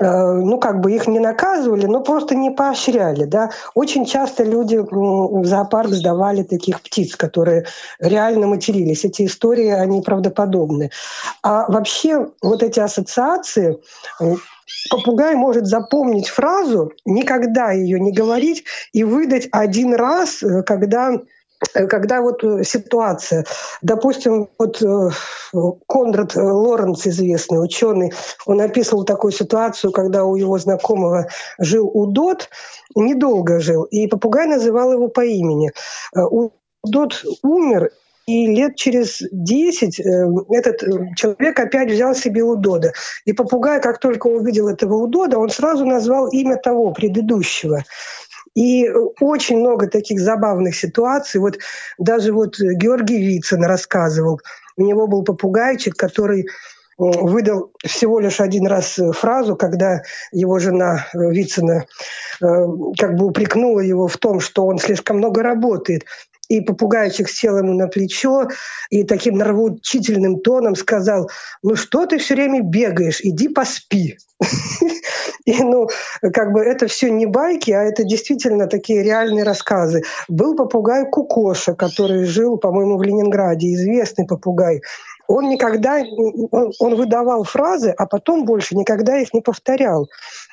Э, 0.00 0.33
ну, 0.33 0.59
как 0.59 0.81
бы 0.81 0.92
их 0.92 1.09
не 1.09 1.19
наказывали, 1.19 1.87
но 1.87 2.00
просто 2.00 2.37
не 2.37 2.50
поощряли. 2.50 3.25
Да? 3.25 3.50
Очень 3.75 4.04
часто 4.04 4.45
люди 4.45 4.76
в 4.78 5.45
зоопарк 5.45 5.90
сдавали 5.90 6.45
таких 6.45 6.81
птиц, 6.83 7.16
которые 7.16 7.66
реально 7.99 8.47
матерились. 8.47 9.04
Эти 9.04 9.26
истории, 9.26 9.69
они 9.69 10.00
правдоподобны. 10.00 10.90
А 11.42 11.66
вообще 11.71 12.28
вот 12.42 12.62
эти 12.62 12.78
ассоциации 12.78 13.81
попугай 14.88 15.35
может 15.35 15.66
запомнить 15.66 16.28
фразу, 16.28 16.92
никогда 17.04 17.73
ее 17.73 17.99
не 17.99 18.12
говорить 18.12 18.64
и 18.92 19.02
выдать 19.02 19.49
один 19.50 19.95
раз, 19.95 20.45
э, 20.45 20.62
когда 20.62 21.12
Э, 21.14 21.19
когда 21.73 22.21
вот 22.21 22.42
э, 22.45 22.64
ситуация, 22.64 23.45
допустим, 23.83 24.49
вот 24.59 24.83
э, 24.83 25.11
Конрад 25.88 26.35
Лоренц, 26.35 27.07
известный 27.07 27.62
ученый, 27.62 28.12
он 28.47 28.61
описывал 28.61 29.04
такую 29.04 29.33
ситуацию, 29.33 29.92
когда 29.92 30.25
у 30.25 30.37
его 30.37 30.59
знакомого 30.59 31.28
жил 31.59 31.88
удот, 31.88 32.49
недолго 32.95 33.61
жил, 33.61 33.85
и 33.85 34.07
попугай 34.07 34.47
называл 34.47 34.92
его 34.92 35.09
по 35.09 35.25
имени. 35.25 35.73
Удот 36.83 37.25
умер, 37.42 37.90
и 38.26 38.47
лет 38.47 38.76
через 38.76 39.23
10 39.31 40.00
этот 40.00 40.81
человек 41.16 41.59
опять 41.59 41.90
взял 41.90 42.14
себе 42.14 42.42
удода. 42.42 42.92
И 43.25 43.33
попугай, 43.33 43.81
как 43.81 43.99
только 43.99 44.28
увидел 44.28 44.69
этого 44.69 44.95
удода, 44.95 45.38
он 45.38 45.49
сразу 45.50 45.85
назвал 45.85 46.28
имя 46.28 46.57
того 46.57 46.92
предыдущего. 46.92 47.85
И 48.54 48.88
очень 49.21 49.59
много 49.59 49.87
таких 49.87 50.21
забавных 50.21 50.76
ситуаций. 50.76 51.40
Вот 51.40 51.59
даже 51.99 52.32
вот 52.32 52.59
Георгий 52.59 53.18
Вицин 53.18 53.64
рассказывал. 53.64 54.40
У 54.76 54.82
него 54.82 55.06
был 55.06 55.23
попугайчик, 55.23 55.94
который 55.94 56.47
выдал 56.99 57.73
всего 57.85 58.21
лишь 58.21 58.40
один 58.40 58.66
раз 58.66 58.99
фразу, 59.12 59.56
когда 59.56 60.02
его 60.30 60.59
жена 60.59 61.06
э, 61.12 61.18
Вицина 61.30 61.87
э, 62.40 62.44
как 62.99 63.16
бы 63.16 63.26
упрекнула 63.26 63.80
его 63.80 64.09
в 64.09 64.16
том, 64.18 64.40
что 64.40 64.66
он 64.66 64.78
слишком 64.78 65.18
много 65.18 65.42
работает. 65.42 66.04
И 66.49 66.61
попугайчик 66.61 67.30
сел 67.30 67.56
ему 67.56 67.73
на 67.73 67.88
плечо 67.88 68.49
и 68.90 69.04
таким 69.04 69.37
нравоучительным 69.37 70.40
тоном 70.40 70.75
сказал, 70.75 71.30
ну 71.62 71.76
что 71.76 72.04
ты 72.04 72.18
все 72.18 72.35
время 72.35 72.62
бегаешь, 72.62 73.21
иди 73.23 73.49
поспи. 73.49 74.18
И, 75.45 75.62
ну, 75.62 75.89
как 76.33 76.53
бы 76.53 76.61
это 76.61 76.87
все 76.87 77.11
не 77.11 77.27
байки, 77.27 77.71
а 77.71 77.83
это 77.83 78.05
действительно 78.05 78.67
такие 78.67 79.03
реальные 79.03 79.45
рассказы. 79.45 80.03
Был 80.29 80.57
попугай 80.57 81.09
Кукоша, 81.09 81.75
который 81.75 82.25
жил, 82.25 82.59
по-моему, 82.59 82.97
в 82.97 83.03
Ленинграде, 83.03 83.73
известный 83.75 84.27
попугай. 84.27 84.83
Он 85.29 85.49
никогда, 85.49 86.03
он, 86.79 86.95
выдавал 86.95 87.45
фразы, 87.45 87.95
а 87.97 88.07
потом 88.07 88.45
больше 88.45 88.77
никогда 88.77 89.19
их 89.19 89.33
не 89.33 89.41
повторял. 89.41 90.09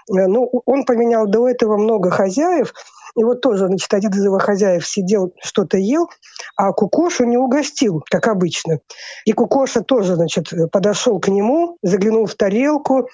Э, 0.10 0.28
ну, 0.28 0.50
он 0.66 0.86
поменял 0.86 1.28
до 1.28 1.50
этого 1.50 1.78
много 1.78 2.12
хозяев, 2.12 2.74
и 3.16 3.24
вот 3.24 3.42
тоже, 3.42 3.68
значит, 3.68 3.94
один 3.94 4.12
из 4.12 4.24
его 4.24 4.40
хозяев 4.40 4.88
сидел, 4.88 5.34
что-то 5.42 5.78
ел, 5.78 6.10
а 6.56 6.72
Кукошу 6.72 7.26
не 7.26 7.38
угостил, 7.38 8.04
как 8.10 8.28
обычно. 8.28 8.80
И 9.26 9.32
Кукоша 9.32 9.82
тоже, 9.82 10.16
значит, 10.16 10.52
подошел 10.72 11.20
к 11.20 11.28
нему, 11.28 11.78
заглянул 11.82 12.26
в 12.26 12.36
тарелку 12.36 13.10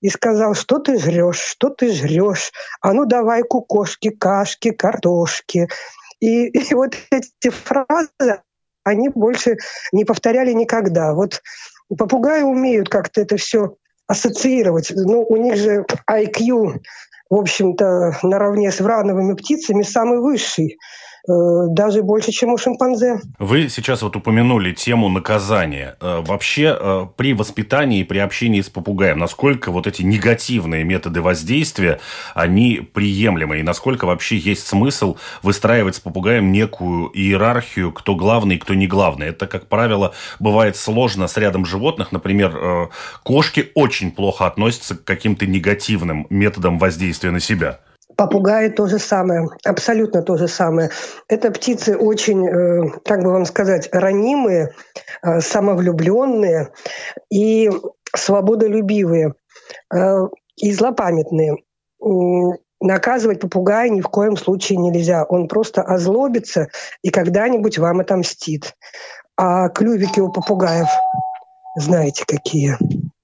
и 0.00 0.08
сказал, 0.08 0.54
что 0.54 0.78
ты 0.78 0.98
жрешь, 0.98 1.40
что 1.40 1.70
ты 1.70 1.92
жрешь, 1.92 2.52
а 2.80 2.92
ну 2.92 3.06
давай 3.06 3.42
кукошки, 3.42 4.10
кашки, 4.10 4.70
картошки. 4.70 5.68
И, 6.20 6.46
и 6.70 6.74
вот 6.74 6.94
эти 7.10 7.50
фразы, 7.50 8.42
они 8.84 9.08
больше 9.08 9.56
не 9.92 10.04
повторяли 10.04 10.52
никогда. 10.52 11.12
Вот 11.14 11.42
попугаи 11.96 12.42
умеют 12.42 12.88
как-то 12.88 13.20
это 13.20 13.36
все 13.36 13.76
ассоциировать. 14.06 14.92
Ну, 14.94 15.22
у 15.22 15.36
них 15.36 15.56
же 15.56 15.84
IQ 16.10 16.80
в 17.30 17.36
общем-то, 17.36 18.18
наравне 18.24 18.72
с 18.72 18.80
врановыми 18.80 19.34
птицами 19.34 19.82
самый 19.82 20.18
высший. 20.18 20.78
Э, 21.28 21.66
даже 21.68 22.02
больше, 22.02 22.32
чем 22.32 22.52
у 22.52 22.58
шимпанзе. 22.58 23.20
Вы 23.38 23.68
сейчас 23.68 24.02
вот 24.02 24.16
упомянули 24.16 24.72
тему 24.72 25.08
наказания. 25.08 25.96
Э, 26.00 26.22
вообще, 26.26 26.76
э, 26.78 27.06
при 27.16 27.34
воспитании 27.34 28.00
и 28.00 28.04
при 28.04 28.18
общении 28.18 28.60
с 28.60 28.70
попугаем, 28.70 29.18
насколько 29.18 29.70
вот 29.70 29.86
эти 29.86 30.02
негативные 30.02 30.82
методы 30.84 31.20
воздействия, 31.20 32.00
они 32.34 32.76
приемлемы? 32.92 33.60
И 33.60 33.62
насколько 33.62 34.06
вообще 34.06 34.38
есть 34.38 34.66
смысл 34.66 35.16
выстраивать 35.42 35.96
с 35.96 36.00
попугаем 36.00 36.52
некую 36.52 37.10
иерархию, 37.12 37.92
кто 37.92 38.14
главный, 38.14 38.58
кто 38.58 38.74
не 38.74 38.86
главный? 38.86 39.28
Это, 39.28 39.46
как 39.46 39.66
правило, 39.66 40.14
бывает 40.38 40.76
сложно 40.76 41.28
с 41.28 41.36
рядом 41.36 41.66
животных. 41.66 42.12
Например, 42.12 42.90
кошки 43.22 43.70
очень 43.74 44.10
плохо 44.10 44.46
относятся 44.46 44.96
к 44.96 45.04
каким-то 45.04 45.46
негативным 45.46 46.26
методам 46.30 46.78
воздействия 46.78 47.30
на 47.30 47.40
себя. 47.40 47.80
Попугаи 48.20 48.68
то 48.68 48.86
же 48.86 48.98
самое, 48.98 49.48
абсолютно 49.64 50.20
то 50.20 50.36
же 50.36 50.46
самое. 50.46 50.90
Это 51.26 51.50
птицы 51.50 51.96
очень, 51.96 52.46
э, 52.46 53.00
как 53.02 53.22
бы 53.22 53.32
вам 53.32 53.46
сказать, 53.46 53.88
ранимые, 53.92 54.74
э, 55.22 55.40
самовлюбленные 55.40 56.68
и 57.30 57.70
свободолюбивые 58.14 59.32
э, 59.94 59.98
и 60.56 60.72
злопамятные. 60.74 61.56
наказывать 62.82 63.40
попугая 63.40 63.88
ни 63.88 64.02
в 64.02 64.08
коем 64.08 64.36
случае 64.36 64.76
нельзя. 64.76 65.24
Он 65.24 65.48
просто 65.48 65.80
озлобится 65.80 66.68
и 67.00 67.08
когда-нибудь 67.08 67.78
вам 67.78 68.00
отомстит. 68.00 68.74
А 69.34 69.70
клювики 69.70 70.20
у 70.20 70.30
попугаев 70.30 70.88
знаете 71.74 72.24
какие. 72.26 72.76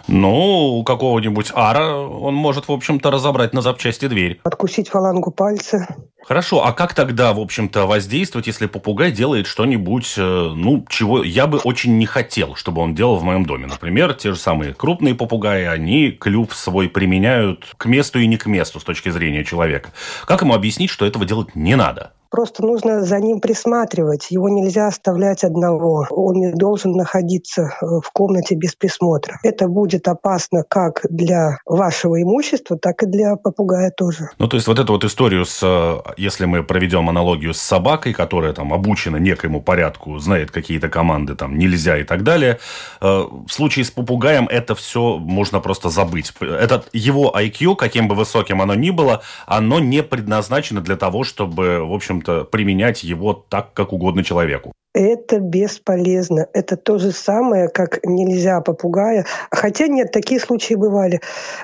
Ну, 0.09 0.79
у 0.79 0.85
какого-нибудь 0.85 1.51
ара 1.55 1.97
он 1.97 2.35
может, 2.35 2.69
в 2.69 2.73
общем-то, 2.73 3.11
разобрать 3.11 3.53
на 3.53 3.61
запчасти 3.61 4.07
дверь. 4.07 4.41
Откусить 4.45 4.89
фалангу 4.89 5.31
пальца. 5.31 5.87
Хорошо, 6.27 6.65
а 6.67 6.73
как 6.73 6.93
тогда, 6.93 7.33
в 7.33 7.39
общем-то, 7.39 7.87
воздействовать, 7.87 8.49
если 8.49 8.67
попугай 8.67 9.13
делает 9.13 9.47
что-нибудь, 9.47 10.15
э, 10.17 10.53
ну, 10.57 10.85
чего 10.89 11.23
я 11.23 11.47
бы 11.47 11.59
очень 11.59 11.99
не 11.99 12.07
хотел, 12.07 12.57
чтобы 12.57 12.83
он 12.83 12.97
делал 12.97 13.17
в 13.17 13.23
моем 13.23 13.47
доме? 13.47 13.67
Например, 13.67 14.13
те 14.13 14.33
же 14.33 14.37
самые 14.37 14.75
крупные 14.75 15.15
попугаи, 15.15 15.65
они 15.65 16.11
клюв 16.11 16.53
свой 16.53 16.89
применяют 16.89 17.75
к 17.77 17.87
месту 17.87 18.19
и 18.19 18.27
не 18.27 18.39
к 18.39 18.47
месту 18.47 18.81
с 18.81 18.85
точки 18.85 19.09
зрения 19.09 19.45
человека. 19.45 19.91
Как 20.25 20.43
ему 20.43 20.55
объяснить, 20.55 20.91
что 20.91 21.07
этого 21.07 21.25
делать 21.25 21.55
не 21.55 21.77
надо? 21.77 22.13
Просто 22.37 22.63
нужно 22.63 23.03
за 23.03 23.19
ним 23.19 23.41
присматривать. 23.41 24.31
Его 24.31 24.51
нельзя 24.51 24.89
оставлять 24.89 25.43
одного. 25.43 26.07
Он 26.11 26.35
не 26.35 26.53
должен 26.53 26.93
находиться 26.93 27.63
э, 27.81 27.87
в 28.05 28.11
комнате 28.13 28.55
без 28.57 28.75
присмотра. 28.75 29.41
Это 29.43 29.69
будет 29.69 30.07
опасно 30.07 30.63
как 30.63 31.07
для 31.09 31.61
вашего 31.65 32.21
имущества, 32.21 32.77
так 32.77 33.03
и 33.03 33.07
для 33.07 33.37
попугая 33.37 33.91
тоже. 33.91 34.29
Ну, 34.39 34.49
то 34.49 34.57
есть 34.59 34.67
вот 34.67 34.79
эту 34.79 34.93
вот 34.93 35.05
историю 35.05 35.47
с, 35.47 35.61
э, 35.63 36.13
если 36.19 36.45
мы 36.45 36.63
проведем 36.63 37.09
аналогию 37.09 37.55
с 37.55 37.59
собакой, 37.59 38.13
которая 38.13 38.53
там 38.53 38.75
обучена 38.75 39.17
некоему 39.17 39.63
порядку, 39.63 40.19
знает 40.19 40.51
какие-то 40.51 40.91
команды, 40.91 41.37
там 41.37 41.57
нельзя 41.57 41.97
и 41.97 42.05
так 42.05 42.23
далее, 42.23 42.59
э, 43.01 43.07
в 43.07 43.51
случае 43.51 43.87
с 43.87 43.91
попугаем 43.91 44.47
это 44.49 44.75
все 44.75 45.17
можно 45.17 45.61
просто 45.61 45.89
забыть. 45.89 46.35
Этот 46.43 46.91
его 46.93 47.33
IQ, 47.35 47.77
каким 47.77 48.09
бы 48.09 48.15
высоким 48.15 48.61
оно 48.61 48.75
ни 48.75 48.91
было, 48.91 49.23
оно 49.47 49.81
не 49.81 50.03
предназначено 50.03 50.83
для 50.83 50.97
того, 50.97 51.25
чтобы, 51.25 51.83
в 51.83 51.95
общем 51.95 52.26
общем-то, 52.27 52.45
применять 52.45 53.05
его 53.05 53.33
так, 53.33 53.73
как 53.75 53.93
угодно 53.93 54.25
человеку. 54.25 54.73
Это 54.95 55.41
бесполезно. 55.41 56.47
Это 56.55 56.77
то 56.77 56.99
же 56.99 57.13
самое, 57.13 57.69
как 57.69 58.01
нельзя 58.03 58.61
попугая. 58.63 59.27
Хотя 59.51 59.89
нет, 59.89 60.11
такие 60.11 60.41
случаи 60.41 60.75
бывали. 60.75 61.21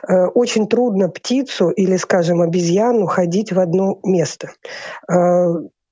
Э, 0.06 0.26
очень 0.26 0.68
трудно 0.68 1.08
птицу 1.08 1.70
или, 1.70 1.96
скажем, 1.96 2.42
обезьяну 2.42 3.06
ходить 3.06 3.52
в 3.52 3.58
одно 3.58 3.98
место. 4.04 4.50
Э, 5.10 5.46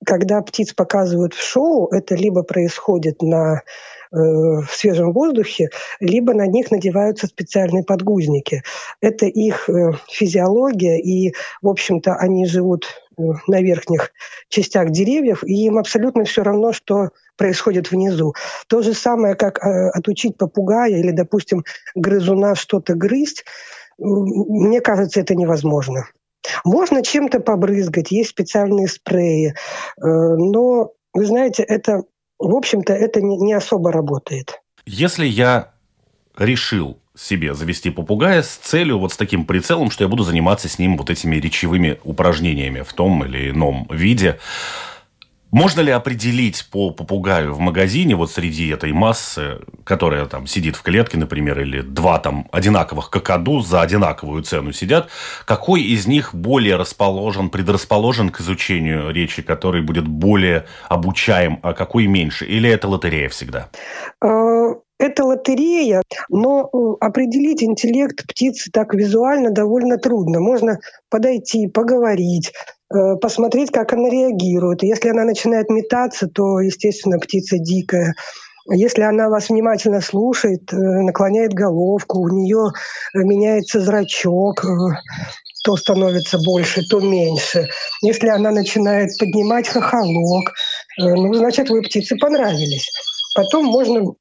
когда 0.04 0.42
птиц 0.42 0.74
показывают 0.74 1.32
в 1.32 1.42
шоу, 1.42 1.88
это 1.88 2.14
либо 2.14 2.42
происходит 2.42 3.22
на 3.22 3.62
в 4.12 4.66
свежем 4.70 5.12
воздухе, 5.12 5.70
либо 6.00 6.34
на 6.34 6.46
них 6.46 6.70
надеваются 6.70 7.26
специальные 7.28 7.84
подгузники. 7.84 8.62
Это 9.00 9.26
их 9.26 9.68
э, 9.68 9.92
физиология, 10.08 11.00
и, 11.00 11.32
в 11.62 11.68
общем-то, 11.68 12.14
они 12.14 12.44
живут 12.46 12.86
э, 12.86 13.22
на 13.46 13.60
верхних 13.62 14.12
частях 14.48 14.90
деревьев, 14.90 15.44
и 15.44 15.66
им 15.66 15.78
абсолютно 15.78 16.24
все 16.24 16.42
равно, 16.42 16.72
что 16.72 17.10
происходит 17.36 17.92
внизу. 17.92 18.34
То 18.66 18.82
же 18.82 18.94
самое, 18.94 19.36
как 19.36 19.60
отучить 19.62 20.36
попугая 20.36 20.90
или, 20.90 21.12
допустим, 21.12 21.64
грызуна 21.94 22.54
что-то 22.56 22.94
грызть, 22.94 23.44
мне 23.98 24.80
кажется, 24.80 25.20
это 25.20 25.34
невозможно. 25.34 26.06
Можно 26.64 27.02
чем-то 27.02 27.40
побрызгать, 27.40 28.10
есть 28.10 28.30
специальные 28.30 28.88
спреи, 28.88 29.54
но, 29.98 30.92
вы 31.12 31.26
знаете, 31.26 31.62
это 31.62 32.02
в 32.40 32.54
общем-то, 32.54 32.92
это 32.92 33.20
не, 33.20 33.52
особо 33.52 33.92
работает. 33.92 34.60
Если 34.86 35.26
я 35.26 35.72
решил 36.36 36.98
себе 37.14 37.54
завести 37.54 37.90
попугая 37.90 38.42
с 38.42 38.56
целью, 38.56 38.98
вот 38.98 39.12
с 39.12 39.16
таким 39.16 39.44
прицелом, 39.44 39.90
что 39.90 40.04
я 40.04 40.08
буду 40.08 40.24
заниматься 40.24 40.68
с 40.68 40.78
ним 40.78 40.96
вот 40.96 41.10
этими 41.10 41.36
речевыми 41.36 41.98
упражнениями 42.02 42.80
в 42.80 42.92
том 42.94 43.24
или 43.24 43.50
ином 43.50 43.86
виде, 43.90 44.38
можно 45.50 45.80
ли 45.80 45.90
определить 45.90 46.66
по 46.70 46.90
попугаю 46.90 47.54
в 47.54 47.58
магазине, 47.58 48.14
вот 48.14 48.30
среди 48.30 48.68
этой 48.68 48.92
массы, 48.92 49.58
которая 49.84 50.26
там 50.26 50.46
сидит 50.46 50.76
в 50.76 50.82
клетке, 50.82 51.18
например, 51.18 51.60
или 51.60 51.80
два 51.80 52.18
там 52.18 52.48
одинаковых 52.52 53.10
какаду 53.10 53.60
за 53.60 53.80
одинаковую 53.80 54.42
цену 54.42 54.72
сидят, 54.72 55.08
какой 55.44 55.82
из 55.82 56.06
них 56.06 56.34
более 56.34 56.76
расположен, 56.76 57.50
предрасположен 57.50 58.30
к 58.30 58.40
изучению 58.40 59.10
речи, 59.10 59.42
который 59.42 59.82
будет 59.82 60.06
более 60.06 60.66
обучаем, 60.88 61.58
а 61.62 61.72
какой 61.72 62.06
меньше? 62.06 62.46
Или 62.46 62.70
это 62.70 62.88
лотерея 62.88 63.28
всегда? 63.28 63.68
А, 64.22 64.74
это 64.98 65.24
лотерея, 65.24 66.02
но 66.28 66.68
э, 66.72 67.04
определить 67.04 67.62
интеллект 67.62 68.26
птицы 68.26 68.70
так 68.70 68.94
визуально 68.94 69.50
довольно 69.50 69.96
трудно. 69.96 70.40
Можно 70.40 70.78
подойти, 71.08 71.66
поговорить, 71.68 72.52
Э, 72.52 72.79
посмотреть, 73.20 73.70
как 73.70 73.92
она 73.92 74.08
реагирует. 74.08 74.82
Если 74.82 75.08
она 75.08 75.24
начинает 75.24 75.70
метаться, 75.70 76.26
то, 76.26 76.60
естественно, 76.60 77.18
птица 77.18 77.58
дикая. 77.58 78.14
Если 78.68 79.02
она 79.02 79.28
вас 79.28 79.48
внимательно 79.48 80.00
слушает, 80.00 80.72
э, 80.72 80.76
наклоняет 80.76 81.52
головку, 81.52 82.20
у 82.20 82.28
нее 82.28 82.70
меняется 83.14 83.80
зрачок, 83.80 84.64
э, 84.64 84.68
то 85.64 85.76
становится 85.76 86.38
больше, 86.38 86.82
то 86.88 87.00
меньше. 87.00 87.68
Если 88.02 88.28
она 88.28 88.50
начинает 88.50 89.10
поднимать 89.18 89.68
хохолок, 89.68 90.52
ну, 90.98 91.34
значит, 91.34 91.70
вы 91.70 91.82
птице 91.82 92.16
понравились. 92.16 92.90
Потом 93.34 93.66
можно, 93.66 94.14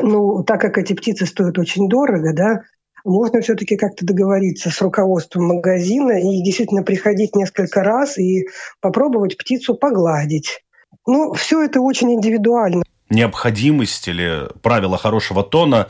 ну, 0.00 0.44
так 0.44 0.60
как 0.60 0.78
эти 0.78 0.92
птицы 0.92 1.26
стоят 1.26 1.58
очень 1.58 1.88
дорого, 1.88 2.32
да, 2.34 2.60
можно 3.04 3.40
все-таки 3.40 3.76
как-то 3.76 4.04
договориться 4.04 4.70
с 4.70 4.80
руководством 4.80 5.46
магазина 5.46 6.12
и 6.20 6.42
действительно 6.42 6.82
приходить 6.82 7.34
несколько 7.34 7.82
раз 7.82 8.18
и 8.18 8.48
попробовать 8.80 9.36
птицу 9.36 9.74
погладить. 9.74 10.62
Ну, 11.06 11.32
все 11.34 11.62
это 11.62 11.80
очень 11.80 12.12
индивидуально. 12.12 12.82
Необходимость 13.08 14.06
или 14.08 14.48
правило 14.62 14.96
хорошего 14.96 15.42
тона 15.42 15.88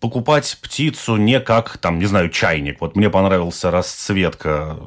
покупать 0.00 0.58
птицу 0.62 1.16
не 1.16 1.40
как, 1.40 1.78
там, 1.78 1.98
не 1.98 2.06
знаю, 2.06 2.28
чайник. 2.28 2.80
Вот 2.80 2.96
мне 2.96 3.08
понравился 3.08 3.70
расцветка 3.70 4.78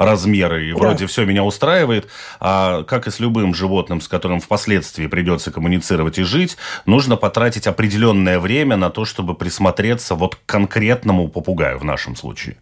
размеры, 0.00 0.66
и 0.66 0.72
вроде 0.72 1.04
да. 1.04 1.06
все 1.06 1.24
меня 1.26 1.44
устраивает. 1.44 2.08
А 2.40 2.82
как 2.84 3.06
и 3.06 3.10
с 3.10 3.20
любым 3.20 3.54
животным, 3.54 4.00
с 4.00 4.08
которым 4.08 4.40
впоследствии 4.40 5.06
придется 5.06 5.52
коммуницировать 5.52 6.18
и 6.18 6.22
жить, 6.22 6.56
нужно 6.86 7.16
потратить 7.16 7.66
определенное 7.66 8.40
время 8.40 8.76
на 8.76 8.90
то, 8.90 9.04
чтобы 9.04 9.34
присмотреться 9.34 10.14
вот 10.14 10.36
к 10.36 10.38
конкретному 10.46 11.28
попугаю 11.28 11.78
в 11.78 11.84
нашем 11.84 12.16
случае. 12.16 12.56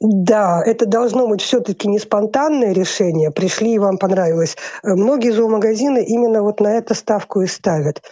Да, 0.00 0.62
это 0.64 0.86
должно 0.86 1.28
быть 1.28 1.42
все-таки 1.42 1.86
не 1.86 1.98
спонтанное 1.98 2.72
решение. 2.72 3.30
Пришли 3.30 3.74
и 3.74 3.78
вам 3.78 3.98
понравилось. 3.98 4.56
Многие 4.82 5.32
зоомагазины 5.32 6.02
именно 6.02 6.42
вот 6.42 6.58
на 6.60 6.72
это 6.72 6.94
ставку 6.94 7.42
и 7.42 7.46
ставят. 7.46 8.02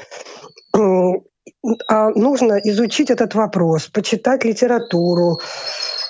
А 1.89 2.11
нужно 2.11 2.59
изучить 2.65 3.11
этот 3.11 3.35
вопрос, 3.35 3.87
почитать 3.87 4.45
литературу, 4.45 5.39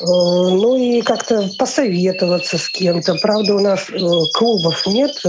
Э, 0.00 0.04
ну 0.04 0.76
и 0.76 1.02
как-то 1.02 1.48
посоветоваться 1.58 2.58
с 2.58 2.68
кем-то. 2.68 3.16
Правда, 3.16 3.54
у 3.54 3.60
нас 3.60 3.90
э, 3.90 3.98
клубов 4.34 4.86
нет 4.86 5.10
э, 5.24 5.28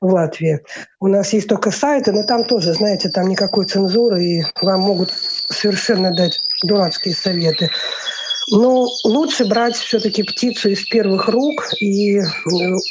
в 0.00 0.12
Латвии. 0.12 0.60
У 1.00 1.08
нас 1.08 1.32
есть 1.32 1.48
только 1.48 1.70
сайты, 1.70 2.12
но 2.12 2.24
там 2.24 2.44
тоже, 2.44 2.72
знаете, 2.72 3.10
там 3.10 3.28
никакой 3.28 3.66
цензуры, 3.66 4.24
и 4.24 4.44
вам 4.60 4.80
могут 4.80 5.12
совершенно 5.12 6.14
дать 6.14 6.40
дурацкие 6.62 7.14
советы. 7.14 7.70
Но 8.50 8.86
лучше 9.04 9.46
брать 9.46 9.76
все-таки 9.76 10.22
птицу 10.22 10.70
из 10.70 10.84
первых 10.84 11.28
рук 11.28 11.72
и 11.80 12.20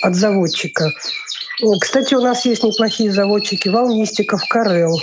от 0.02 0.16
заводчика. 0.16 0.92
Кстати, 1.80 2.14
у 2.14 2.22
нас 2.22 2.46
есть 2.46 2.64
неплохие 2.64 3.12
заводчики 3.12 3.70
волнистиков, 3.70 4.42
Карел. 4.50 5.00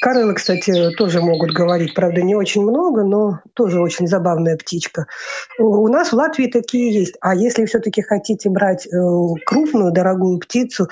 Карелы, 0.00 0.34
кстати, 0.34 0.90
тоже 0.96 1.20
могут 1.20 1.50
говорить, 1.52 1.94
правда, 1.94 2.22
не 2.22 2.34
очень 2.34 2.62
много, 2.62 3.04
но 3.04 3.40
тоже 3.54 3.80
очень 3.80 4.06
забавная 4.06 4.56
птичка. 4.56 5.06
У 5.58 5.88
нас 5.88 6.10
в 6.10 6.14
Латвии 6.14 6.46
такие 6.46 6.92
есть. 6.92 7.16
А 7.20 7.34
если 7.34 7.64
все-таки 7.64 8.02
хотите 8.02 8.50
брать 8.50 8.86
э, 8.86 8.90
крупную, 9.44 9.92
дорогую 9.92 10.38
птицу, 10.38 10.88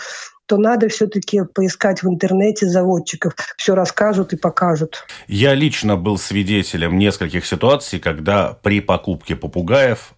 то 0.47 0.57
надо 0.57 0.89
все-таки 0.89 1.43
поискать 1.55 2.03
в 2.03 2.09
интернете 2.09 2.67
заводчиков. 2.67 3.35
Все 3.57 3.75
расскажут 3.75 4.33
и 4.33 4.37
покажут. 4.37 5.05
Я 5.27 5.55
лично 5.55 5.97
был 5.97 6.19
свидетелем 6.19 6.99
нескольких 6.99 7.45
ситуаций, 7.47 7.99
когда 7.99 8.57
при 8.63 8.81
покупке 8.81 9.37
попугаев 9.37 10.15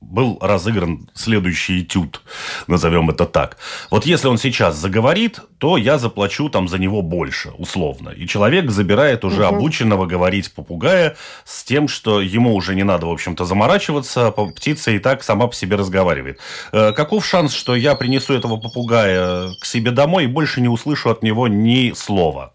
был 0.00 0.38
разыгран 0.40 1.08
следующий 1.14 1.82
этюд, 1.82 2.22
назовем 2.66 3.10
это 3.10 3.26
так. 3.26 3.58
Вот 3.90 4.06
если 4.06 4.28
он 4.28 4.38
сейчас 4.38 4.76
заговорит, 4.76 5.40
то 5.58 5.76
я 5.76 5.98
заплачу 5.98 6.48
там 6.48 6.68
за 6.68 6.78
него 6.78 7.02
больше, 7.02 7.50
условно. 7.58 8.10
И 8.10 8.26
человек 8.26 8.70
забирает 8.70 9.24
уже 9.24 9.46
угу. 9.46 9.56
обученного 9.56 10.06
говорить 10.06 10.52
попугая 10.54 11.16
с 11.44 11.64
тем, 11.64 11.86
что 11.86 12.20
ему 12.20 12.54
уже 12.54 12.74
не 12.74 12.82
надо, 12.82 13.06
в 13.06 13.10
общем-то, 13.10 13.44
заморачиваться, 13.44 14.30
птица 14.30 14.90
и 14.90 14.98
так 14.98 15.22
сама 15.22 15.46
по 15.46 15.54
себе 15.54 15.76
разговаривает. 15.76 16.38
Э, 16.72 16.92
каков 16.92 17.26
шанс, 17.26 17.52
что 17.52 17.76
я 17.76 17.94
принесу 17.94 18.34
этого 18.34 18.56
попугая 18.56 19.50
к 19.60 19.66
себе 19.66 19.90
домой 19.90 20.24
и 20.24 20.28
больше 20.28 20.60
не 20.60 20.68
услышу 20.68 21.10
от 21.10 21.22
него 21.22 21.46
ни 21.48 21.92
слова? 21.92 22.54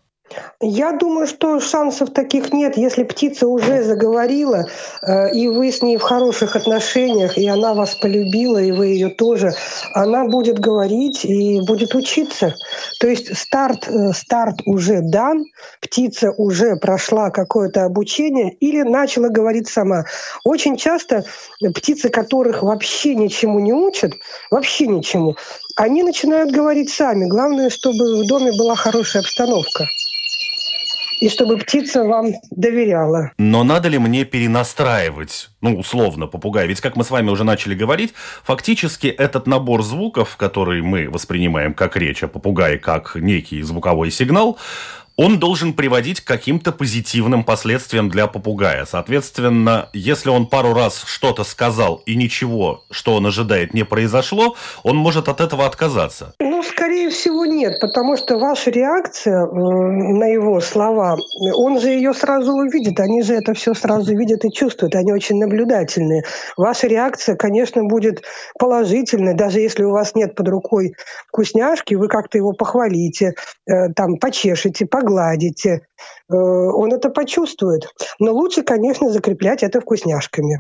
Я 0.59 0.93
думаю, 0.93 1.27
что 1.27 1.59
шансов 1.59 2.11
таких 2.11 2.51
нет. 2.51 2.77
Если 2.77 3.03
птица 3.03 3.47
уже 3.47 3.83
заговорила, 3.83 4.65
э, 5.01 5.31
и 5.33 5.47
вы 5.47 5.71
с 5.71 5.81
ней 5.81 5.97
в 5.97 6.01
хороших 6.01 6.55
отношениях, 6.55 7.37
и 7.37 7.47
она 7.47 7.73
вас 7.73 7.95
полюбила, 7.95 8.57
и 8.57 8.71
вы 8.71 8.87
ее 8.87 9.09
тоже, 9.09 9.53
она 9.93 10.25
будет 10.25 10.59
говорить 10.59 11.23
и 11.25 11.61
будет 11.61 11.93
учиться. 11.93 12.55
То 12.99 13.07
есть 13.07 13.37
старт, 13.37 13.87
э, 13.87 14.13
старт 14.13 14.61
уже 14.65 15.01
дан, 15.01 15.45
птица 15.79 16.31
уже 16.31 16.75
прошла 16.77 17.29
какое-то 17.29 17.85
обучение 17.85 18.51
или 18.53 18.81
начала 18.81 19.29
говорить 19.29 19.67
сама. 19.67 20.05
Очень 20.43 20.75
часто 20.75 21.25
птицы, 21.75 22.09
которых 22.09 22.63
вообще 22.63 23.13
ничему 23.13 23.59
не 23.59 23.73
учат, 23.73 24.13
вообще 24.49 24.87
ничему, 24.87 25.35
они 25.75 26.01
начинают 26.03 26.51
говорить 26.51 26.89
сами. 26.89 27.25
Главное, 27.27 27.69
чтобы 27.69 28.23
в 28.23 28.27
доме 28.27 28.51
была 28.53 28.75
хорошая 28.75 29.21
обстановка 29.21 29.85
и 31.19 31.29
чтобы 31.29 31.57
птица 31.57 32.03
вам 32.03 32.33
доверяла. 32.51 33.31
Но 33.37 33.63
надо 33.63 33.89
ли 33.89 33.97
мне 33.97 34.25
перенастраивать, 34.25 35.49
ну, 35.61 35.77
условно, 35.77 36.27
попугай? 36.27 36.67
Ведь, 36.67 36.81
как 36.81 36.95
мы 36.95 37.03
с 37.03 37.11
вами 37.11 37.29
уже 37.29 37.43
начали 37.43 37.75
говорить, 37.75 38.13
фактически 38.43 39.07
этот 39.07 39.47
набор 39.47 39.83
звуков, 39.83 40.37
который 40.37 40.81
мы 40.81 41.09
воспринимаем 41.09 41.73
как 41.73 41.97
речь, 41.97 42.23
а 42.23 42.27
попугай 42.27 42.77
как 42.77 43.15
некий 43.15 43.61
звуковой 43.61 44.11
сигнал, 44.11 44.57
он 45.17 45.39
должен 45.39 45.73
приводить 45.73 46.21
к 46.21 46.27
каким-то 46.27 46.71
позитивным 46.71 47.43
последствиям 47.43 48.09
для 48.09 48.27
попугая. 48.27 48.85
Соответственно, 48.85 49.89
если 49.93 50.29
он 50.29 50.47
пару 50.47 50.73
раз 50.73 51.03
что-то 51.05 51.43
сказал 51.43 52.01
и 52.05 52.15
ничего, 52.15 52.83
что 52.91 53.15
он 53.15 53.25
ожидает, 53.25 53.73
не 53.73 53.85
произошло, 53.85 54.55
он 54.83 54.97
может 54.97 55.29
от 55.29 55.39
этого 55.39 55.65
отказаться. 55.65 56.33
Ну, 56.39 56.61
скорее 56.63 57.09
всего, 57.09 57.45
нет, 57.45 57.79
потому 57.79 58.17
что 58.17 58.37
ваша 58.37 58.71
реакция 58.71 59.45
на 59.45 60.25
его 60.25 60.59
слова, 60.59 61.17
он 61.53 61.79
же 61.79 61.89
ее 61.89 62.13
сразу 62.13 62.51
увидит, 62.53 62.99
они 62.99 63.21
же 63.21 63.35
это 63.35 63.53
все 63.53 63.73
сразу 63.73 64.15
видят 64.15 64.43
и 64.43 64.51
чувствуют, 64.51 64.95
они 64.95 65.13
очень 65.13 65.37
наблюдательные. 65.37 66.23
Ваша 66.57 66.87
реакция, 66.87 67.35
конечно, 67.35 67.83
будет 67.83 68.23
положительной, 68.59 69.35
даже 69.35 69.59
если 69.59 69.83
у 69.83 69.91
вас 69.91 70.15
нет 70.15 70.35
под 70.35 70.49
рукой 70.49 70.93
вкусняшки, 71.27 71.95
вы 71.95 72.07
как-то 72.07 72.37
его 72.37 72.51
похвалите, 72.51 73.33
э, 73.67 73.93
там, 73.95 74.17
почешете, 74.17 74.85
погладите, 74.85 75.04
погладите, 75.05 75.69
э, 76.29 76.33
он 76.35 76.93
это 76.93 77.09
почувствует. 77.09 77.87
Но 78.19 78.33
лучше, 78.33 78.63
конечно, 78.63 79.11
закреплять 79.11 79.63
это 79.63 79.81
вкусняшками. 79.81 80.59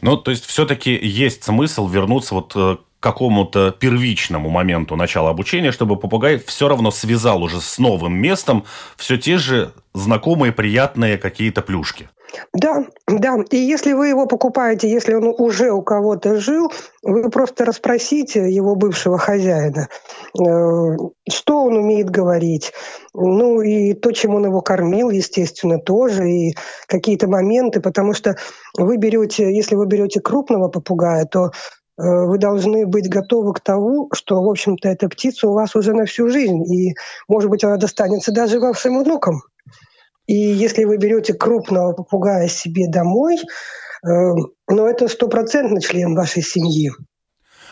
Ну, 0.00 0.16
то 0.16 0.30
есть 0.30 0.46
все-таки 0.46 0.90
есть 0.90 1.44
смысл 1.44 1.86
вернуться 1.86 2.34
вот 2.34 2.52
э, 2.56 2.76
какому-то 3.02 3.72
первичному 3.72 4.48
моменту 4.48 4.94
начала 4.94 5.30
обучения, 5.30 5.72
чтобы 5.72 5.96
попугай 5.96 6.38
все 6.38 6.68
равно 6.68 6.92
связал 6.92 7.42
уже 7.42 7.60
с 7.60 7.78
новым 7.78 8.14
местом 8.14 8.64
все 8.96 9.18
те 9.18 9.38
же 9.38 9.72
знакомые, 9.92 10.52
приятные 10.52 11.18
какие-то 11.18 11.62
плюшки. 11.62 12.08
Да, 12.54 12.86
да. 13.08 13.36
И 13.50 13.56
если 13.56 13.92
вы 13.92 14.08
его 14.08 14.26
покупаете, 14.26 14.88
если 14.88 15.14
он 15.14 15.34
уже 15.36 15.70
у 15.70 15.82
кого-то 15.82 16.36
жил, 16.36 16.72
вы 17.02 17.28
просто 17.28 17.64
расспросите 17.64 18.50
его 18.50 18.74
бывшего 18.76 19.18
хозяина, 19.18 19.88
э, 19.88 20.96
что 21.28 21.64
он 21.64 21.76
умеет 21.76 22.08
говорить. 22.08 22.72
Ну 23.12 23.60
и 23.60 23.94
то, 23.94 24.12
чем 24.12 24.34
он 24.34 24.46
его 24.46 24.60
кормил, 24.62 25.10
естественно, 25.10 25.78
тоже, 25.78 26.30
и 26.30 26.54
какие-то 26.86 27.28
моменты, 27.28 27.80
потому 27.80 28.14
что 28.14 28.36
вы 28.78 28.96
берете, 28.96 29.54
если 29.54 29.74
вы 29.74 29.86
берете 29.86 30.20
крупного 30.20 30.68
попугая, 30.68 31.26
то 31.26 31.50
вы 31.96 32.38
должны 32.38 32.86
быть 32.86 33.08
готовы 33.08 33.52
к 33.52 33.60
тому, 33.60 34.08
что, 34.12 34.42
в 34.42 34.48
общем-то, 34.48 34.88
эта 34.88 35.08
птица 35.08 35.48
у 35.48 35.52
вас 35.52 35.76
уже 35.76 35.92
на 35.92 36.06
всю 36.06 36.28
жизнь, 36.28 36.64
и, 36.72 36.94
может 37.28 37.50
быть, 37.50 37.64
она 37.64 37.76
достанется 37.76 38.32
даже 38.32 38.60
вашим 38.60 39.02
внукам. 39.02 39.42
И 40.26 40.34
если 40.34 40.84
вы 40.84 40.96
берете 40.96 41.34
крупного 41.34 41.92
попугая 41.92 42.48
себе 42.48 42.88
домой, 42.88 43.36
э, 43.36 44.08
ну, 44.08 44.86
это 44.86 45.08
стопроцентно 45.08 45.80
член 45.80 46.14
вашей 46.14 46.42
семьи 46.42 46.90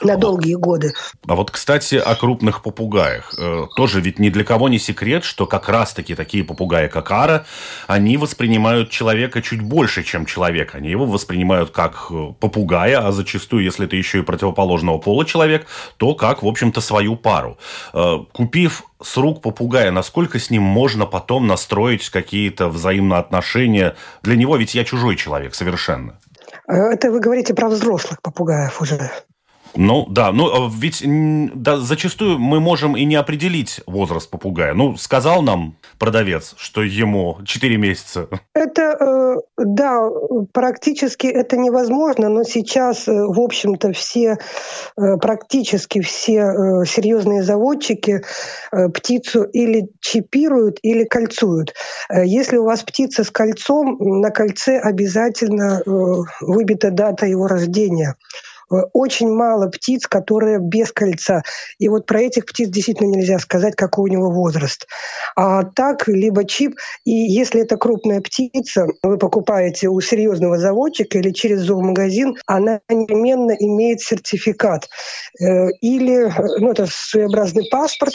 на 0.02 0.16
долгие 0.16 0.54
годы. 0.54 0.92
А 1.26 1.34
вот, 1.34 1.50
кстати, 1.50 1.96
о 1.96 2.14
крупных 2.14 2.62
попугаях. 2.62 3.34
Э, 3.38 3.66
тоже 3.76 4.00
ведь 4.00 4.18
ни 4.18 4.30
для 4.30 4.44
кого 4.44 4.68
не 4.68 4.78
секрет, 4.78 5.24
что 5.24 5.46
как 5.46 5.68
раз-таки 5.68 6.14
такие 6.14 6.44
попугаи, 6.44 6.88
как 6.88 7.10
Ара, 7.10 7.46
они 7.86 8.16
воспринимают 8.16 8.90
человека 8.90 9.42
чуть 9.42 9.60
больше, 9.60 10.02
чем 10.02 10.26
человек. 10.26 10.74
Они 10.74 10.90
его 10.90 11.06
воспринимают 11.06 11.70
как 11.70 12.06
э, 12.10 12.32
попугая, 12.38 13.06
а 13.06 13.12
зачастую, 13.12 13.64
если 13.64 13.86
это 13.86 13.96
еще 13.96 14.20
и 14.20 14.22
противоположного 14.22 14.98
пола 14.98 15.24
человек, 15.24 15.66
то 15.96 16.14
как, 16.14 16.42
в 16.42 16.46
общем-то, 16.46 16.80
свою 16.80 17.16
пару. 17.16 17.58
Э, 17.92 18.18
купив 18.32 18.84
с 19.02 19.16
рук 19.16 19.42
попугая, 19.42 19.90
насколько 19.90 20.38
с 20.38 20.50
ним 20.50 20.62
можно 20.62 21.06
потом 21.06 21.46
настроить 21.46 22.08
какие-то 22.10 22.68
взаимоотношения? 22.68 23.96
Для 24.22 24.36
него 24.36 24.56
ведь 24.56 24.74
я 24.74 24.84
чужой 24.84 25.16
человек 25.16 25.54
совершенно. 25.54 26.18
Это 26.66 27.10
вы 27.10 27.20
говорите 27.20 27.54
про 27.54 27.68
взрослых 27.68 28.22
попугаев 28.22 28.80
уже. 28.80 29.10
Ну 29.76 30.06
да, 30.08 30.32
ну 30.32 30.66
а 30.66 30.70
ведь 30.72 31.02
да, 31.04 31.78
зачастую 31.78 32.38
мы 32.38 32.60
можем 32.60 32.96
и 32.96 33.04
не 33.04 33.16
определить 33.16 33.80
возраст 33.86 34.28
попугая. 34.28 34.74
Ну, 34.74 34.96
сказал 34.96 35.42
нам 35.42 35.76
продавец, 35.98 36.54
что 36.56 36.82
ему 36.82 37.38
4 37.44 37.76
месяца. 37.76 38.28
Это, 38.54 38.82
э, 38.82 39.36
да, 39.58 40.08
практически 40.52 41.26
это 41.26 41.56
невозможно, 41.56 42.28
но 42.28 42.42
сейчас, 42.42 43.06
э, 43.06 43.12
в 43.12 43.38
общем-то, 43.38 43.92
все, 43.92 44.38
э, 44.96 45.16
практически 45.18 46.00
все 46.00 46.40
серьезные 46.86 47.42
заводчики 47.42 48.22
птицу 48.94 49.44
или 49.44 49.90
чипируют, 50.00 50.78
или 50.82 51.04
кольцуют. 51.04 51.74
Если 52.10 52.56
у 52.56 52.64
вас 52.64 52.82
птица 52.82 53.24
с 53.24 53.30
кольцом, 53.30 53.96
на 53.98 54.30
кольце 54.30 54.78
обязательно 54.78 55.82
выбита 56.40 56.90
дата 56.90 57.26
его 57.26 57.46
рождения. 57.46 58.16
Очень 58.92 59.32
мало 59.32 59.68
птиц, 59.68 60.06
которые 60.06 60.58
без 60.60 60.92
кольца. 60.92 61.42
И 61.78 61.88
вот 61.88 62.06
про 62.06 62.20
этих 62.22 62.46
птиц 62.46 62.68
действительно 62.68 63.08
нельзя 63.08 63.38
сказать, 63.38 63.74
какой 63.74 64.10
у 64.10 64.12
него 64.12 64.30
возраст. 64.30 64.86
А 65.36 65.64
так, 65.64 66.06
либо 66.06 66.44
чип. 66.44 66.76
И 67.04 67.10
если 67.10 67.62
это 67.62 67.76
крупная 67.76 68.20
птица, 68.20 68.86
вы 69.02 69.18
покупаете 69.18 69.88
у 69.88 70.00
серьезного 70.00 70.58
заводчика 70.58 71.18
или 71.18 71.30
через 71.30 71.60
зоомагазин, 71.60 72.36
она 72.46 72.80
непременно 72.88 73.52
имеет 73.52 74.00
сертификат. 74.00 74.88
Э, 75.40 75.68
или, 75.80 76.32
ну, 76.58 76.70
это 76.70 76.86
своеобразный 76.86 77.68
паспорт, 77.70 78.14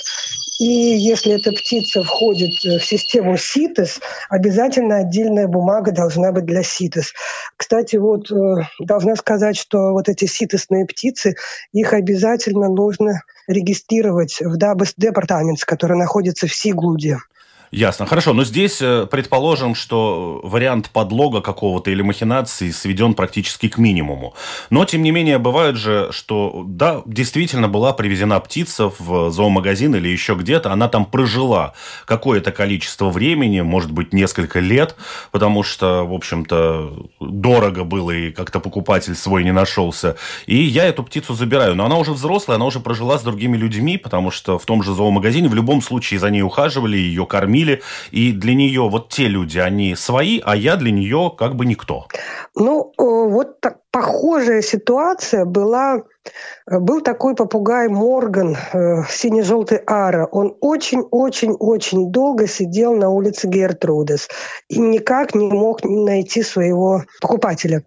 и 0.60 0.66
если 0.66 1.34
эта 1.34 1.52
птица 1.52 2.04
входит 2.04 2.64
в 2.64 2.80
систему 2.80 3.36
СИТЕС, 3.36 4.00
обязательно 4.30 4.98
отдельная 4.98 5.48
бумага 5.48 5.92
должна 5.92 6.32
быть 6.32 6.46
для 6.46 6.64
СИТЕС. 6.64 7.14
Кстати, 7.58 7.98
вот 7.98 8.32
э, 8.32 8.36
должна 8.80 9.16
сказать, 9.16 9.58
что 9.58 9.92
вот 9.92 10.08
эти 10.08 10.26
СИТЕСные 10.46 10.86
птицы, 10.86 11.36
их 11.74 11.94
обязательно 11.94 12.70
нужно 12.70 13.24
регистрировать 13.48 14.40
в 14.42 14.58
ДАБС 14.58 14.94
департамент, 14.98 15.64
который 15.64 15.98
находится 15.98 16.48
в 16.48 16.54
Сигулде. 16.54 17.18
Ясно. 17.76 18.06
Хорошо, 18.06 18.32
но 18.32 18.46
здесь 18.46 18.82
э, 18.82 19.06
предположим, 19.12 19.76
что 19.76 20.40
вариант 20.44 20.90
подлога 20.92 21.42
какого-то 21.42 21.92
или 21.92 22.02
махинации 22.02 22.72
сведен 22.72 23.14
практически 23.14 23.68
к 23.68 23.78
минимуму. 23.78 24.34
Но, 24.70 24.86
тем 24.86 25.04
не 25.04 25.12
менее, 25.12 25.40
бывает 25.40 25.76
же, 25.76 26.08
что, 26.12 26.64
да, 26.66 27.02
действительно 27.06 27.68
была 27.68 27.92
привезена 27.92 28.40
птица 28.40 28.90
в 28.98 29.30
зоомагазин 29.30 29.94
или 29.94 30.08
еще 30.08 30.36
где-то, 30.36 30.72
она 30.72 30.88
там 30.88 31.06
прожила 31.06 31.74
какое-то 32.06 32.54
количество 32.54 33.10
времени, 33.10 33.60
может 33.60 33.92
быть, 33.92 34.14
несколько 34.14 34.62
лет, 34.62 34.96
потому 35.34 35.62
что, 35.62 36.06
в 36.06 36.14
общем-то, 36.14 37.08
дорого 37.20 37.84
было 37.84 38.12
и 38.12 38.32
как-то 38.32 38.62
покупатель 38.62 39.16
свой 39.16 39.44
не 39.44 39.52
нашелся. 39.52 40.16
И 40.46 40.56
я 40.56 40.86
эту 40.86 41.04
птицу 41.04 41.34
забираю. 41.34 41.76
Но 41.76 41.86
она 41.86 41.98
уже 41.98 42.14
взрослая, 42.14 42.56
она 42.56 42.68
уже 42.68 42.80
прожила 42.80 43.20
с 43.20 43.24
другими 43.24 43.58
людьми, 43.58 43.98
потому 43.98 44.32
что 44.32 44.58
в 44.58 44.66
том 44.66 44.82
же 44.82 44.94
зоомагазине 44.94 45.50
в 45.50 45.56
любом 45.56 45.82
случае 45.82 46.22
за 46.22 46.30
ней 46.30 46.42
ухаживали, 46.42 46.96
ее 46.96 47.26
кормили, 47.26 47.65
кормили, 47.66 47.82
и 48.12 48.32
для 48.32 48.54
нее 48.54 48.90
вот 48.90 49.10
те 49.10 49.28
люди, 49.28 49.58
они 49.60 49.96
свои, 49.96 50.42
а 50.44 50.56
я 50.56 50.76
для 50.76 50.92
нее 50.92 51.32
как 51.38 51.56
бы 51.56 51.66
никто. 51.66 52.08
Ну, 52.56 52.94
э, 52.98 53.04
вот 53.04 53.60
так 53.60 53.78
похожая 53.96 54.62
ситуация 54.62 55.46
была 55.46 56.04
был 56.68 57.02
такой 57.02 57.36
попугай 57.36 57.88
Морган, 57.88 58.56
э, 58.56 59.04
сине-желтый 59.08 59.80
ара. 59.86 60.26
Он 60.32 60.58
очень-очень-очень 60.60 62.12
долго 62.12 62.48
сидел 62.48 62.96
на 62.96 63.10
улице 63.10 63.48
Гертрудес 63.48 64.28
и 64.68 64.80
никак 64.80 65.36
не 65.36 65.48
мог 65.48 65.84
найти 65.84 66.42
своего 66.42 67.04
покупателя. 67.22 67.84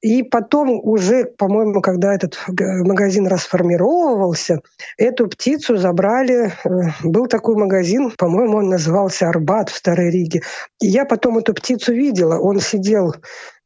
И 0.00 0.22
потом 0.22 0.70
уже, 0.82 1.24
по-моему, 1.24 1.82
когда 1.82 2.14
этот 2.14 2.38
магазин 2.48 3.26
расформировывался, 3.26 4.60
эту 4.96 5.28
птицу 5.28 5.76
забрали. 5.76 6.52
Э, 6.64 6.68
был 7.04 7.26
такой 7.26 7.56
магазин, 7.56 8.10
по-моему, 8.16 8.56
он 8.58 8.70
назывался 8.70 9.28
«Арбат» 9.28 9.68
в 9.68 9.76
Старой 9.76 10.10
Риге. 10.10 10.40
И 10.80 10.86
я 10.86 11.04
потом 11.04 11.38
эту 11.38 11.52
птицу 11.54 11.92
видела. 11.92 12.38
Он 12.38 12.58
сидел 12.60 13.14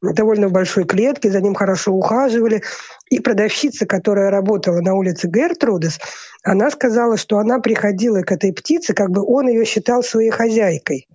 довольно 0.01 0.49
в 0.49 0.53
большой 0.53 0.85
клетке, 0.85 1.31
за 1.31 1.41
ним 1.41 1.55
хорошо 1.55 1.93
ухаживали. 1.93 2.63
И 3.11 3.21
продавщица, 3.21 3.87
которая 3.87 4.31
работала 4.31 4.81
на 4.81 4.95
улице 4.95 5.29
Гертрудес, 5.29 5.99
она 6.43 6.71
сказала, 6.71 7.17
что 7.17 7.39
она 7.39 7.59
приходила 7.59 8.23
к 8.23 8.33
этой 8.33 8.53
птице, 8.53 8.95
как 8.95 9.11
бы 9.11 9.23
он 9.25 9.49
ее 9.49 9.65
считал 9.65 10.03
своей 10.03 10.31
хозяйкой. 10.31 11.07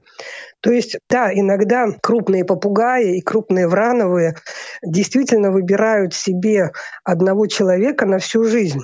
То 0.62 0.72
есть, 0.72 0.98
да, 1.10 1.34
иногда 1.34 1.88
крупные 2.02 2.46
попугаи 2.46 3.18
и 3.18 3.22
крупные 3.22 3.68
врановые 3.68 4.36
действительно 4.82 5.52
выбирают 5.52 6.14
себе 6.14 6.72
одного 7.04 7.48
человека 7.48 8.06
на 8.06 8.20
всю 8.20 8.46
жизнь. 8.46 8.80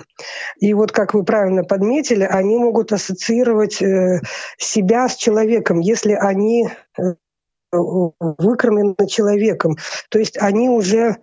И 0.60 0.74
вот, 0.74 0.92
как 0.92 1.14
вы 1.14 1.24
правильно 1.24 1.64
подметили, 1.64 2.24
они 2.24 2.58
могут 2.58 2.92
ассоциировать 2.92 3.82
э, 3.82 4.20
себя 4.58 5.08
с 5.08 5.16
человеком, 5.16 5.80
если 5.80 6.14
они 6.14 6.70
выкормлены 7.72 8.96
человеком. 9.08 9.78
То 10.10 10.20
есть 10.20 10.38
они 10.38 10.70
уже 10.70 11.18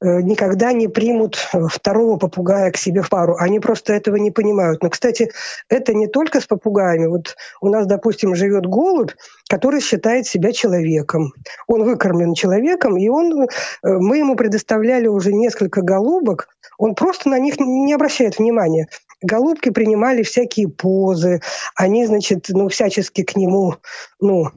Э, 0.00 0.20
никогда 0.22 0.72
не 0.72 0.86
примут 0.86 1.48
э, 1.52 1.58
второго 1.68 2.18
попугая 2.18 2.70
к 2.70 2.76
себе 2.76 3.02
в 3.02 3.08
пару. 3.08 3.36
Они 3.36 3.58
просто 3.58 3.92
этого 3.92 4.14
не 4.16 4.30
понимают. 4.30 4.82
Но, 4.82 4.90
кстати, 4.90 5.30
это 5.68 5.92
не 5.92 6.06
только 6.06 6.40
с 6.40 6.46
попугаями. 6.46 7.06
Вот 7.06 7.36
у 7.60 7.68
нас, 7.68 7.86
допустим, 7.86 8.36
живет 8.36 8.64
голубь, 8.66 9.10
который 9.48 9.80
считает 9.80 10.26
себя 10.26 10.52
человеком. 10.52 11.32
Он 11.66 11.82
выкормлен 11.82 12.34
человеком, 12.34 12.96
и 12.96 13.08
он, 13.08 13.42
э, 13.42 13.46
мы 13.82 14.18
ему 14.18 14.36
предоставляли 14.36 15.08
уже 15.08 15.32
несколько 15.32 15.82
голубок, 15.82 16.48
он 16.78 16.94
просто 16.94 17.28
на 17.28 17.40
них 17.40 17.58
не 17.58 17.92
обращает 17.92 18.38
внимания. 18.38 18.86
Голубки 19.20 19.70
принимали 19.70 20.22
всякие 20.22 20.68
позы, 20.68 21.40
они, 21.74 22.06
значит, 22.06 22.46
ну, 22.50 22.68
всячески 22.68 23.22
к 23.22 23.36
нему, 23.36 23.76
ну, 24.20 24.50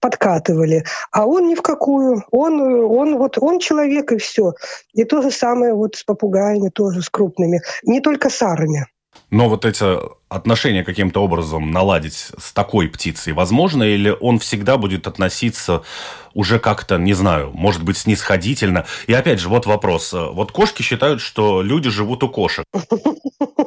подкатывали. 0.00 0.84
А 1.12 1.26
он 1.26 1.48
ни 1.48 1.54
в 1.54 1.62
какую. 1.62 2.24
Он, 2.30 2.60
он, 2.60 3.18
вот, 3.18 3.38
он 3.38 3.60
человек, 3.60 4.12
и 4.12 4.18
все. 4.18 4.54
И 4.94 5.04
то 5.04 5.22
же 5.22 5.30
самое 5.30 5.74
вот 5.74 5.94
с 5.94 6.02
попугаями, 6.02 6.70
тоже 6.70 7.02
с 7.02 7.08
крупными. 7.08 7.60
Не 7.84 8.00
только 8.00 8.30
с 8.30 8.42
арами. 8.42 8.86
Но 9.30 9.48
вот 9.48 9.64
эти 9.64 9.84
отношения 10.28 10.84
каким-то 10.84 11.22
образом 11.22 11.70
наладить 11.70 12.30
с 12.38 12.52
такой 12.52 12.88
птицей 12.88 13.32
возможно, 13.32 13.82
или 13.82 14.14
он 14.20 14.38
всегда 14.38 14.76
будет 14.76 15.06
относиться 15.06 15.82
уже 16.34 16.58
как-то, 16.58 16.98
не 16.98 17.14
знаю, 17.14 17.50
может 17.52 17.82
быть, 17.82 17.96
снисходительно? 17.96 18.86
И 19.06 19.12
опять 19.12 19.40
же, 19.40 19.48
вот 19.48 19.66
вопрос. 19.66 20.12
Вот 20.12 20.52
кошки 20.52 20.82
считают, 20.82 21.20
что 21.20 21.62
люди 21.62 21.90
живут 21.90 22.22
у 22.22 22.28
кошек. 22.28 22.64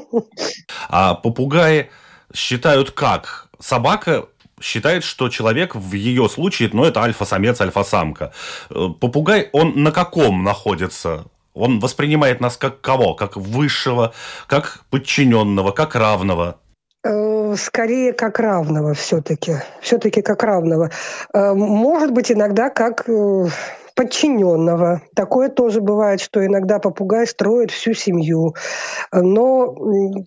А 0.99 1.13
попугаи 1.13 1.91
считают 2.33 2.89
как? 2.89 3.49
Собака 3.59 4.25
считает, 4.59 5.03
что 5.03 5.29
человек 5.29 5.75
в 5.75 5.93
ее 5.93 6.27
случае, 6.27 6.71
ну, 6.73 6.85
это 6.85 7.03
альфа-самец, 7.03 7.61
альфа-самка. 7.61 8.33
Попугай, 8.69 9.49
он 9.51 9.83
на 9.83 9.91
каком 9.91 10.43
находится 10.43 11.25
он 11.53 11.79
воспринимает 11.79 12.39
нас 12.39 12.55
как 12.55 12.81
кого? 12.81 13.15
Как 13.15 13.35
высшего, 13.35 14.13
как 14.47 14.81
подчиненного, 14.91 15.71
как 15.71 15.95
равного? 15.95 16.57
Э, 17.03 17.55
скорее 17.57 18.13
как 18.13 18.39
равного 18.39 18.93
все-таки. 18.93 19.53
Все-таки 19.81 20.21
как 20.21 20.43
равного. 20.43 20.91
Э, 21.33 21.53
может 21.53 22.11
быть, 22.11 22.31
иногда 22.31 22.69
как 22.69 23.09
э, 23.09 23.47
подчиненного. 23.97 25.01
Такое 25.15 25.49
тоже 25.49 25.81
бывает, 25.81 26.21
что 26.21 26.45
иногда 26.45 26.77
попугай 26.77 27.25
строит 27.25 27.71
всю 27.71 27.93
семью. 27.93 28.53
Но 29.11 29.75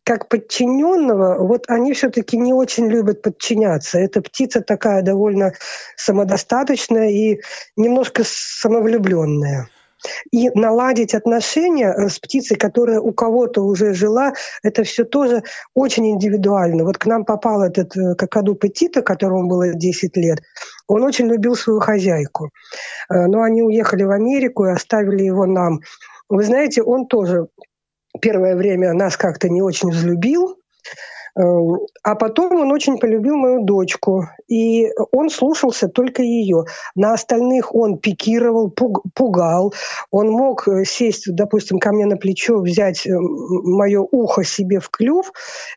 как 0.05 0.29
подчиненного, 0.29 1.39
вот 1.39 1.65
они 1.69 1.93
все-таки 1.93 2.37
не 2.37 2.53
очень 2.53 2.89
любят 2.89 3.23
подчиняться. 3.23 3.99
Эта 3.99 4.21
птица 4.21 4.61
такая 4.61 5.03
довольно 5.03 5.53
самодостаточная 5.97 7.11
и 7.11 7.41
немножко 7.77 8.23
самовлюбленная. 8.27 9.69
И 10.33 10.51
наладить 10.51 11.15
отношения 11.15 11.93
э, 11.93 12.09
с 12.09 12.19
птицей, 12.19 12.57
которая 12.57 13.01
у 13.01 13.13
кого-то 13.13 13.63
уже 13.63 13.95
жила, 13.95 14.33
это 14.63 14.85
все 14.85 15.05
тоже 15.05 15.43
очень 15.75 16.11
индивидуально. 16.11 16.85
Вот 16.85 16.99
к 16.99 17.07
нам 17.07 17.25
попал 17.25 17.63
этот 17.63 17.97
э, 17.97 18.15
какаду 18.15 18.55
Петита, 18.55 19.03
которому 19.03 19.49
было 19.49 19.75
10 19.75 20.17
лет. 20.17 20.41
Он 20.87 21.03
очень 21.03 21.27
любил 21.27 21.55
свою 21.55 21.81
хозяйку. 21.81 22.51
Э, 23.11 23.27
но 23.27 23.43
они 23.43 23.63
уехали 23.63 24.05
в 24.05 24.11
Америку 24.11 24.67
и 24.67 24.71
оставили 24.71 25.25
его 25.25 25.47
нам. 25.47 25.81
Вы 26.29 26.45
знаете, 26.45 26.83
он 26.83 27.07
тоже 27.07 27.49
первое 28.21 28.57
время 28.57 28.93
нас 28.93 29.17
как-то 29.17 29.49
не 29.49 29.63
очень 29.63 29.91
взлюбил, 29.91 30.60
а 31.35 32.15
потом 32.15 32.57
он 32.57 32.73
очень 32.73 32.99
полюбил 32.99 33.37
мою 33.37 33.65
дочку, 33.65 34.29
и 34.49 34.91
он 35.13 35.31
слушался 35.31 35.89
только 35.89 36.23
ее. 36.23 36.65
На 36.95 37.13
остальных 37.13 37.75
он 37.75 37.99
пикировал, 37.99 38.71
пугал. 38.71 39.73
Он 40.11 40.31
мог 40.31 40.67
э, 40.67 40.85
сесть, 40.85 41.33
допустим, 41.35 41.79
ко 41.79 41.93
мне 41.93 42.07
на 42.07 42.17
плечо, 42.17 42.59
взять 42.61 43.07
э, 43.07 43.11
мое 43.17 44.01
ухо 44.01 44.45
себе 44.45 44.81
в 44.81 44.91
клюв, 44.91 45.33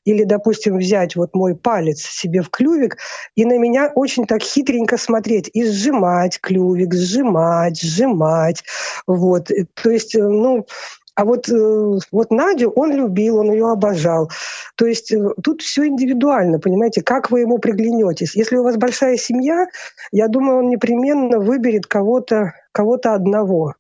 или, 0.05 0.23
допустим, 0.23 0.77
взять 0.77 1.15
вот 1.15 1.35
мой 1.35 1.55
палец 1.55 2.01
себе 2.01 2.41
в 2.41 2.49
клювик, 2.49 2.97
и 3.35 3.45
на 3.45 3.57
меня 3.57 3.91
очень 3.93 4.25
так 4.25 4.41
хитренько 4.41 4.97
смотреть, 4.97 5.49
и 5.53 5.63
сжимать 5.65 6.39
клювик, 6.41 6.93
сжимать, 6.93 7.79
сжимать. 7.79 8.63
Вот. 9.07 9.49
То 9.81 9.89
есть, 9.89 10.15
э, 10.15 10.21
ну, 10.21 10.65
а 11.15 11.25
вот, 11.25 11.47
э, 11.47 11.99
вот 12.11 12.31
Надю 12.31 12.71
он 12.71 12.91
любил, 12.91 13.37
он 13.37 13.51
ее 13.51 13.71
обожал. 13.71 14.31
То 14.75 14.85
есть 14.85 15.11
э, 15.11 15.19
тут 15.43 15.61
все 15.61 15.85
индивидуально, 15.85 16.59
понимаете, 16.59 17.01
как 17.03 17.29
вы 17.29 17.41
ему 17.41 17.59
приглянетесь. 17.59 18.35
Если 18.35 18.57
у 18.57 18.63
вас 18.63 18.77
большая 18.77 19.17
семья, 19.17 19.67
я 20.11 20.27
думаю, 20.27 20.59
он 20.59 20.69
непременно 20.69 21.39
выберет 21.39 21.85
кого-то 21.85 22.53
кого 22.71 22.99
одного. 23.03 23.75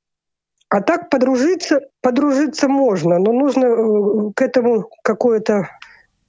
А 0.69 0.81
так 0.81 1.09
подружиться, 1.09 1.81
подружиться 2.01 2.67
можно, 2.67 3.17
но 3.17 3.31
нужно 3.31 3.65
э, 3.65 4.31
к 4.35 4.41
этому 4.41 4.89
какое-то 5.03 5.69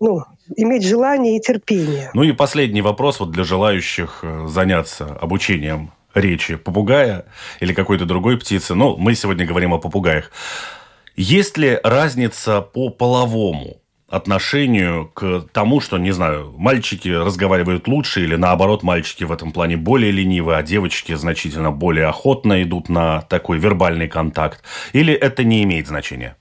ну, 0.00 0.22
иметь 0.56 0.86
желание 0.86 1.36
и 1.36 1.40
терпение. 1.40 2.10
Ну 2.14 2.22
и 2.22 2.32
последний 2.32 2.82
вопрос 2.82 3.20
вот 3.20 3.30
для 3.30 3.44
желающих 3.44 4.24
заняться 4.46 5.06
обучением 5.20 5.92
речи 6.14 6.56
попугая 6.56 7.26
или 7.60 7.72
какой-то 7.72 8.06
другой 8.06 8.38
птицы. 8.38 8.74
Ну, 8.74 8.96
мы 8.96 9.14
сегодня 9.14 9.46
говорим 9.46 9.74
о 9.74 9.78
попугаях. 9.78 10.30
Есть 11.16 11.56
ли 11.58 11.78
разница 11.84 12.60
по 12.60 12.88
половому 12.88 13.76
отношению 14.08 15.08
к 15.14 15.46
тому, 15.52 15.80
что, 15.80 15.98
не 15.98 16.10
знаю, 16.10 16.52
мальчики 16.56 17.08
разговаривают 17.08 17.86
лучше 17.86 18.24
или 18.24 18.34
наоборот, 18.34 18.82
мальчики 18.82 19.22
в 19.24 19.32
этом 19.32 19.52
плане 19.52 19.76
более 19.76 20.10
ленивы, 20.10 20.56
а 20.56 20.62
девочки 20.62 21.14
значительно 21.14 21.70
более 21.70 22.06
охотно 22.06 22.62
идут 22.62 22.88
на 22.88 23.22
такой 23.22 23.58
вербальный 23.58 24.08
контакт? 24.08 24.64
Или 24.92 25.14
это 25.14 25.44
не 25.44 25.62
имеет 25.62 25.86
значения? 25.86 26.36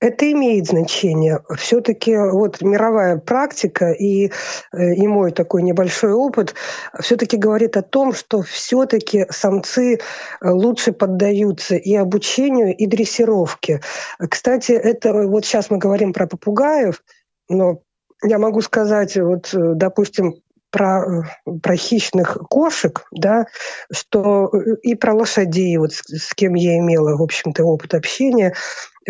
Это 0.00 0.30
имеет 0.30 0.66
значение. 0.66 1.40
Все-таки 1.56 2.16
вот 2.16 2.60
мировая 2.62 3.18
практика 3.18 3.90
и, 3.90 4.30
э, 4.72 4.94
и 4.94 5.06
мой 5.06 5.32
такой 5.32 5.62
небольшой 5.62 6.12
опыт 6.12 6.54
все-таки 7.00 7.36
говорит 7.36 7.76
о 7.76 7.82
том, 7.82 8.12
что 8.12 8.42
все-таки 8.42 9.26
самцы 9.30 9.94
э, 9.94 9.98
лучше 10.42 10.92
поддаются 10.92 11.74
и 11.74 11.94
обучению, 11.94 12.76
и 12.76 12.86
дрессировке. 12.86 13.80
Кстати, 14.18 14.72
это 14.72 15.12
вот 15.12 15.44
сейчас 15.44 15.70
мы 15.70 15.78
говорим 15.78 16.12
про 16.12 16.26
попугаев, 16.26 17.02
но 17.48 17.80
я 18.22 18.38
могу 18.38 18.60
сказать, 18.60 19.16
вот, 19.16 19.52
э, 19.52 19.74
допустим, 19.74 20.36
про, 20.70 21.24
про 21.62 21.76
хищных 21.76 22.36
кошек, 22.50 23.06
да, 23.10 23.46
что 23.90 24.48
и 24.82 24.94
про 24.94 25.14
лошадей, 25.14 25.76
вот 25.78 25.92
с, 25.92 26.02
с 26.06 26.34
кем 26.34 26.54
я 26.54 26.78
имела, 26.78 27.16
в 27.16 27.22
общем-то, 27.22 27.64
опыт 27.64 27.94
общения, 27.94 28.54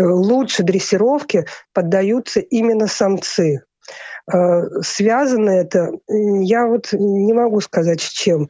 лучше 0.01 0.63
дрессировки 0.63 1.47
поддаются 1.73 2.41
именно 2.41 2.87
самцы. 2.87 3.63
Э, 4.33 4.63
связано 4.83 5.51
это, 5.51 5.91
я 6.09 6.67
вот 6.67 6.93
не 6.93 7.33
могу 7.33 7.61
сказать 7.61 8.01
с 8.01 8.09
чем. 8.11 8.45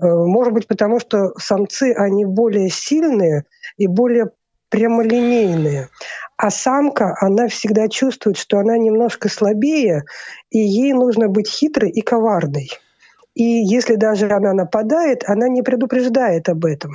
Э, 0.00 0.06
может 0.06 0.52
быть, 0.52 0.66
потому 0.66 0.98
что 0.98 1.32
самцы, 1.38 1.92
они 1.96 2.24
более 2.24 2.68
сильные 2.68 3.44
и 3.76 3.86
более 3.86 4.30
прямолинейные. 4.70 5.88
А 6.36 6.50
самка, 6.50 7.14
она 7.20 7.48
всегда 7.48 7.88
чувствует, 7.88 8.38
что 8.38 8.58
она 8.58 8.78
немножко 8.78 9.28
слабее, 9.28 10.04
и 10.50 10.58
ей 10.58 10.92
нужно 10.94 11.28
быть 11.28 11.48
хитрой 11.48 11.90
и 11.90 12.00
коварной. 12.00 12.70
И 13.34 13.44
если 13.44 13.94
даже 13.96 14.30
она 14.30 14.52
нападает, 14.52 15.22
она 15.26 15.48
не 15.48 15.62
предупреждает 15.62 16.48
об 16.48 16.64
этом. 16.64 16.92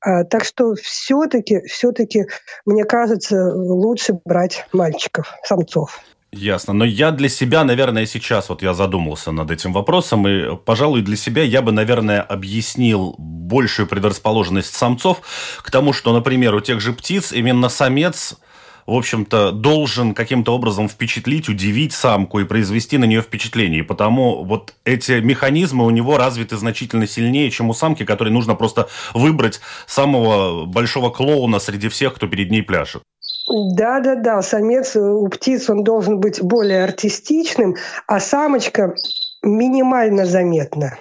А, 0.00 0.24
так 0.24 0.44
что 0.44 0.74
все-таки, 0.74 1.60
все-таки, 1.66 2.26
мне 2.64 2.84
кажется, 2.84 3.52
лучше 3.54 4.18
брать 4.24 4.66
мальчиков, 4.72 5.32
самцов. 5.44 6.00
Ясно. 6.32 6.72
Но 6.72 6.86
я 6.86 7.10
для 7.10 7.28
себя, 7.28 7.62
наверное, 7.62 8.06
сейчас 8.06 8.48
вот 8.48 8.62
я 8.62 8.72
задумался 8.72 9.32
над 9.32 9.50
этим 9.50 9.74
вопросом, 9.74 10.26
и, 10.26 10.56
пожалуй, 10.56 11.02
для 11.02 11.16
себя 11.16 11.42
я 11.42 11.60
бы, 11.60 11.72
наверное, 11.72 12.22
объяснил 12.22 13.14
большую 13.18 13.86
предрасположенность 13.86 14.74
самцов 14.74 15.20
к 15.62 15.70
тому, 15.70 15.92
что, 15.92 16.14
например, 16.14 16.54
у 16.54 16.60
тех 16.60 16.80
же 16.80 16.94
птиц 16.94 17.32
именно 17.32 17.68
самец 17.68 18.36
в 18.86 18.94
общем-то, 18.94 19.52
должен 19.52 20.14
каким-то 20.14 20.54
образом 20.54 20.88
впечатлить, 20.88 21.48
удивить 21.48 21.92
самку 21.92 22.40
и 22.40 22.44
произвести 22.44 22.98
на 22.98 23.04
нее 23.04 23.22
впечатление. 23.22 23.80
И 23.80 23.84
потому 23.84 24.44
вот 24.44 24.74
эти 24.84 25.20
механизмы 25.20 25.86
у 25.86 25.90
него 25.90 26.16
развиты 26.16 26.56
значительно 26.56 27.06
сильнее, 27.06 27.50
чем 27.50 27.70
у 27.70 27.74
самки, 27.74 28.04
которой 28.04 28.30
нужно 28.30 28.54
просто 28.54 28.88
выбрать 29.14 29.60
самого 29.86 30.66
большого 30.66 31.10
клоуна 31.10 31.58
среди 31.58 31.88
всех, 31.88 32.14
кто 32.14 32.26
перед 32.26 32.50
ней 32.50 32.62
пляшет. 32.62 33.02
Да, 33.48 34.00
да, 34.00 34.14
да. 34.14 34.42
Самец 34.42 34.96
у 34.96 35.28
птиц 35.28 35.68
он 35.68 35.84
должен 35.84 36.20
быть 36.20 36.42
более 36.42 36.84
артистичным, 36.84 37.76
а 38.06 38.20
самочка 38.20 38.94
минимально 39.42 40.26
заметна 40.26 40.98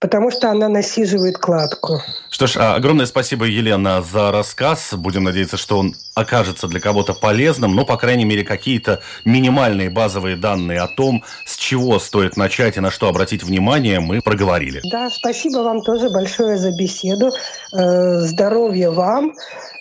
потому 0.00 0.30
что 0.30 0.50
она 0.50 0.68
насиживает 0.68 1.38
кладку. 1.38 2.00
Что 2.30 2.46
ж, 2.46 2.56
а, 2.56 2.74
огромное 2.74 3.06
спасибо, 3.06 3.44
Елена, 3.44 4.02
за 4.02 4.32
рассказ. 4.32 4.94
Будем 4.94 5.24
надеяться, 5.24 5.56
что 5.56 5.78
он 5.78 5.94
окажется 6.14 6.66
для 6.66 6.80
кого-то 6.80 7.14
полезным, 7.14 7.74
но, 7.74 7.84
по 7.84 7.96
крайней 7.96 8.24
мере, 8.24 8.44
какие-то 8.44 9.00
минимальные 9.24 9.90
базовые 9.90 10.36
данные 10.36 10.80
о 10.80 10.88
том, 10.88 11.22
с 11.46 11.56
чего 11.56 11.98
стоит 11.98 12.36
начать 12.36 12.76
и 12.76 12.80
на 12.80 12.90
что 12.90 13.08
обратить 13.08 13.42
внимание, 13.44 14.00
мы 14.00 14.20
проговорили. 14.20 14.80
Да, 14.90 15.08
спасибо 15.10 15.58
вам 15.58 15.82
тоже 15.82 16.10
большое 16.10 16.58
за 16.58 16.72
беседу. 16.72 17.30
Э, 17.72 18.20
здоровья 18.20 18.90
вам 18.90 19.32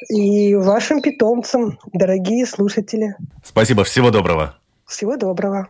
и 0.10 0.56
вашим 0.56 1.02
питомцам, 1.02 1.80
дорогие 1.94 2.46
слушатели. 2.46 3.16
Спасибо, 3.44 3.84
всего 3.84 4.12
доброго. 4.12 4.56
Всего 4.86 5.18
доброго. 5.18 5.70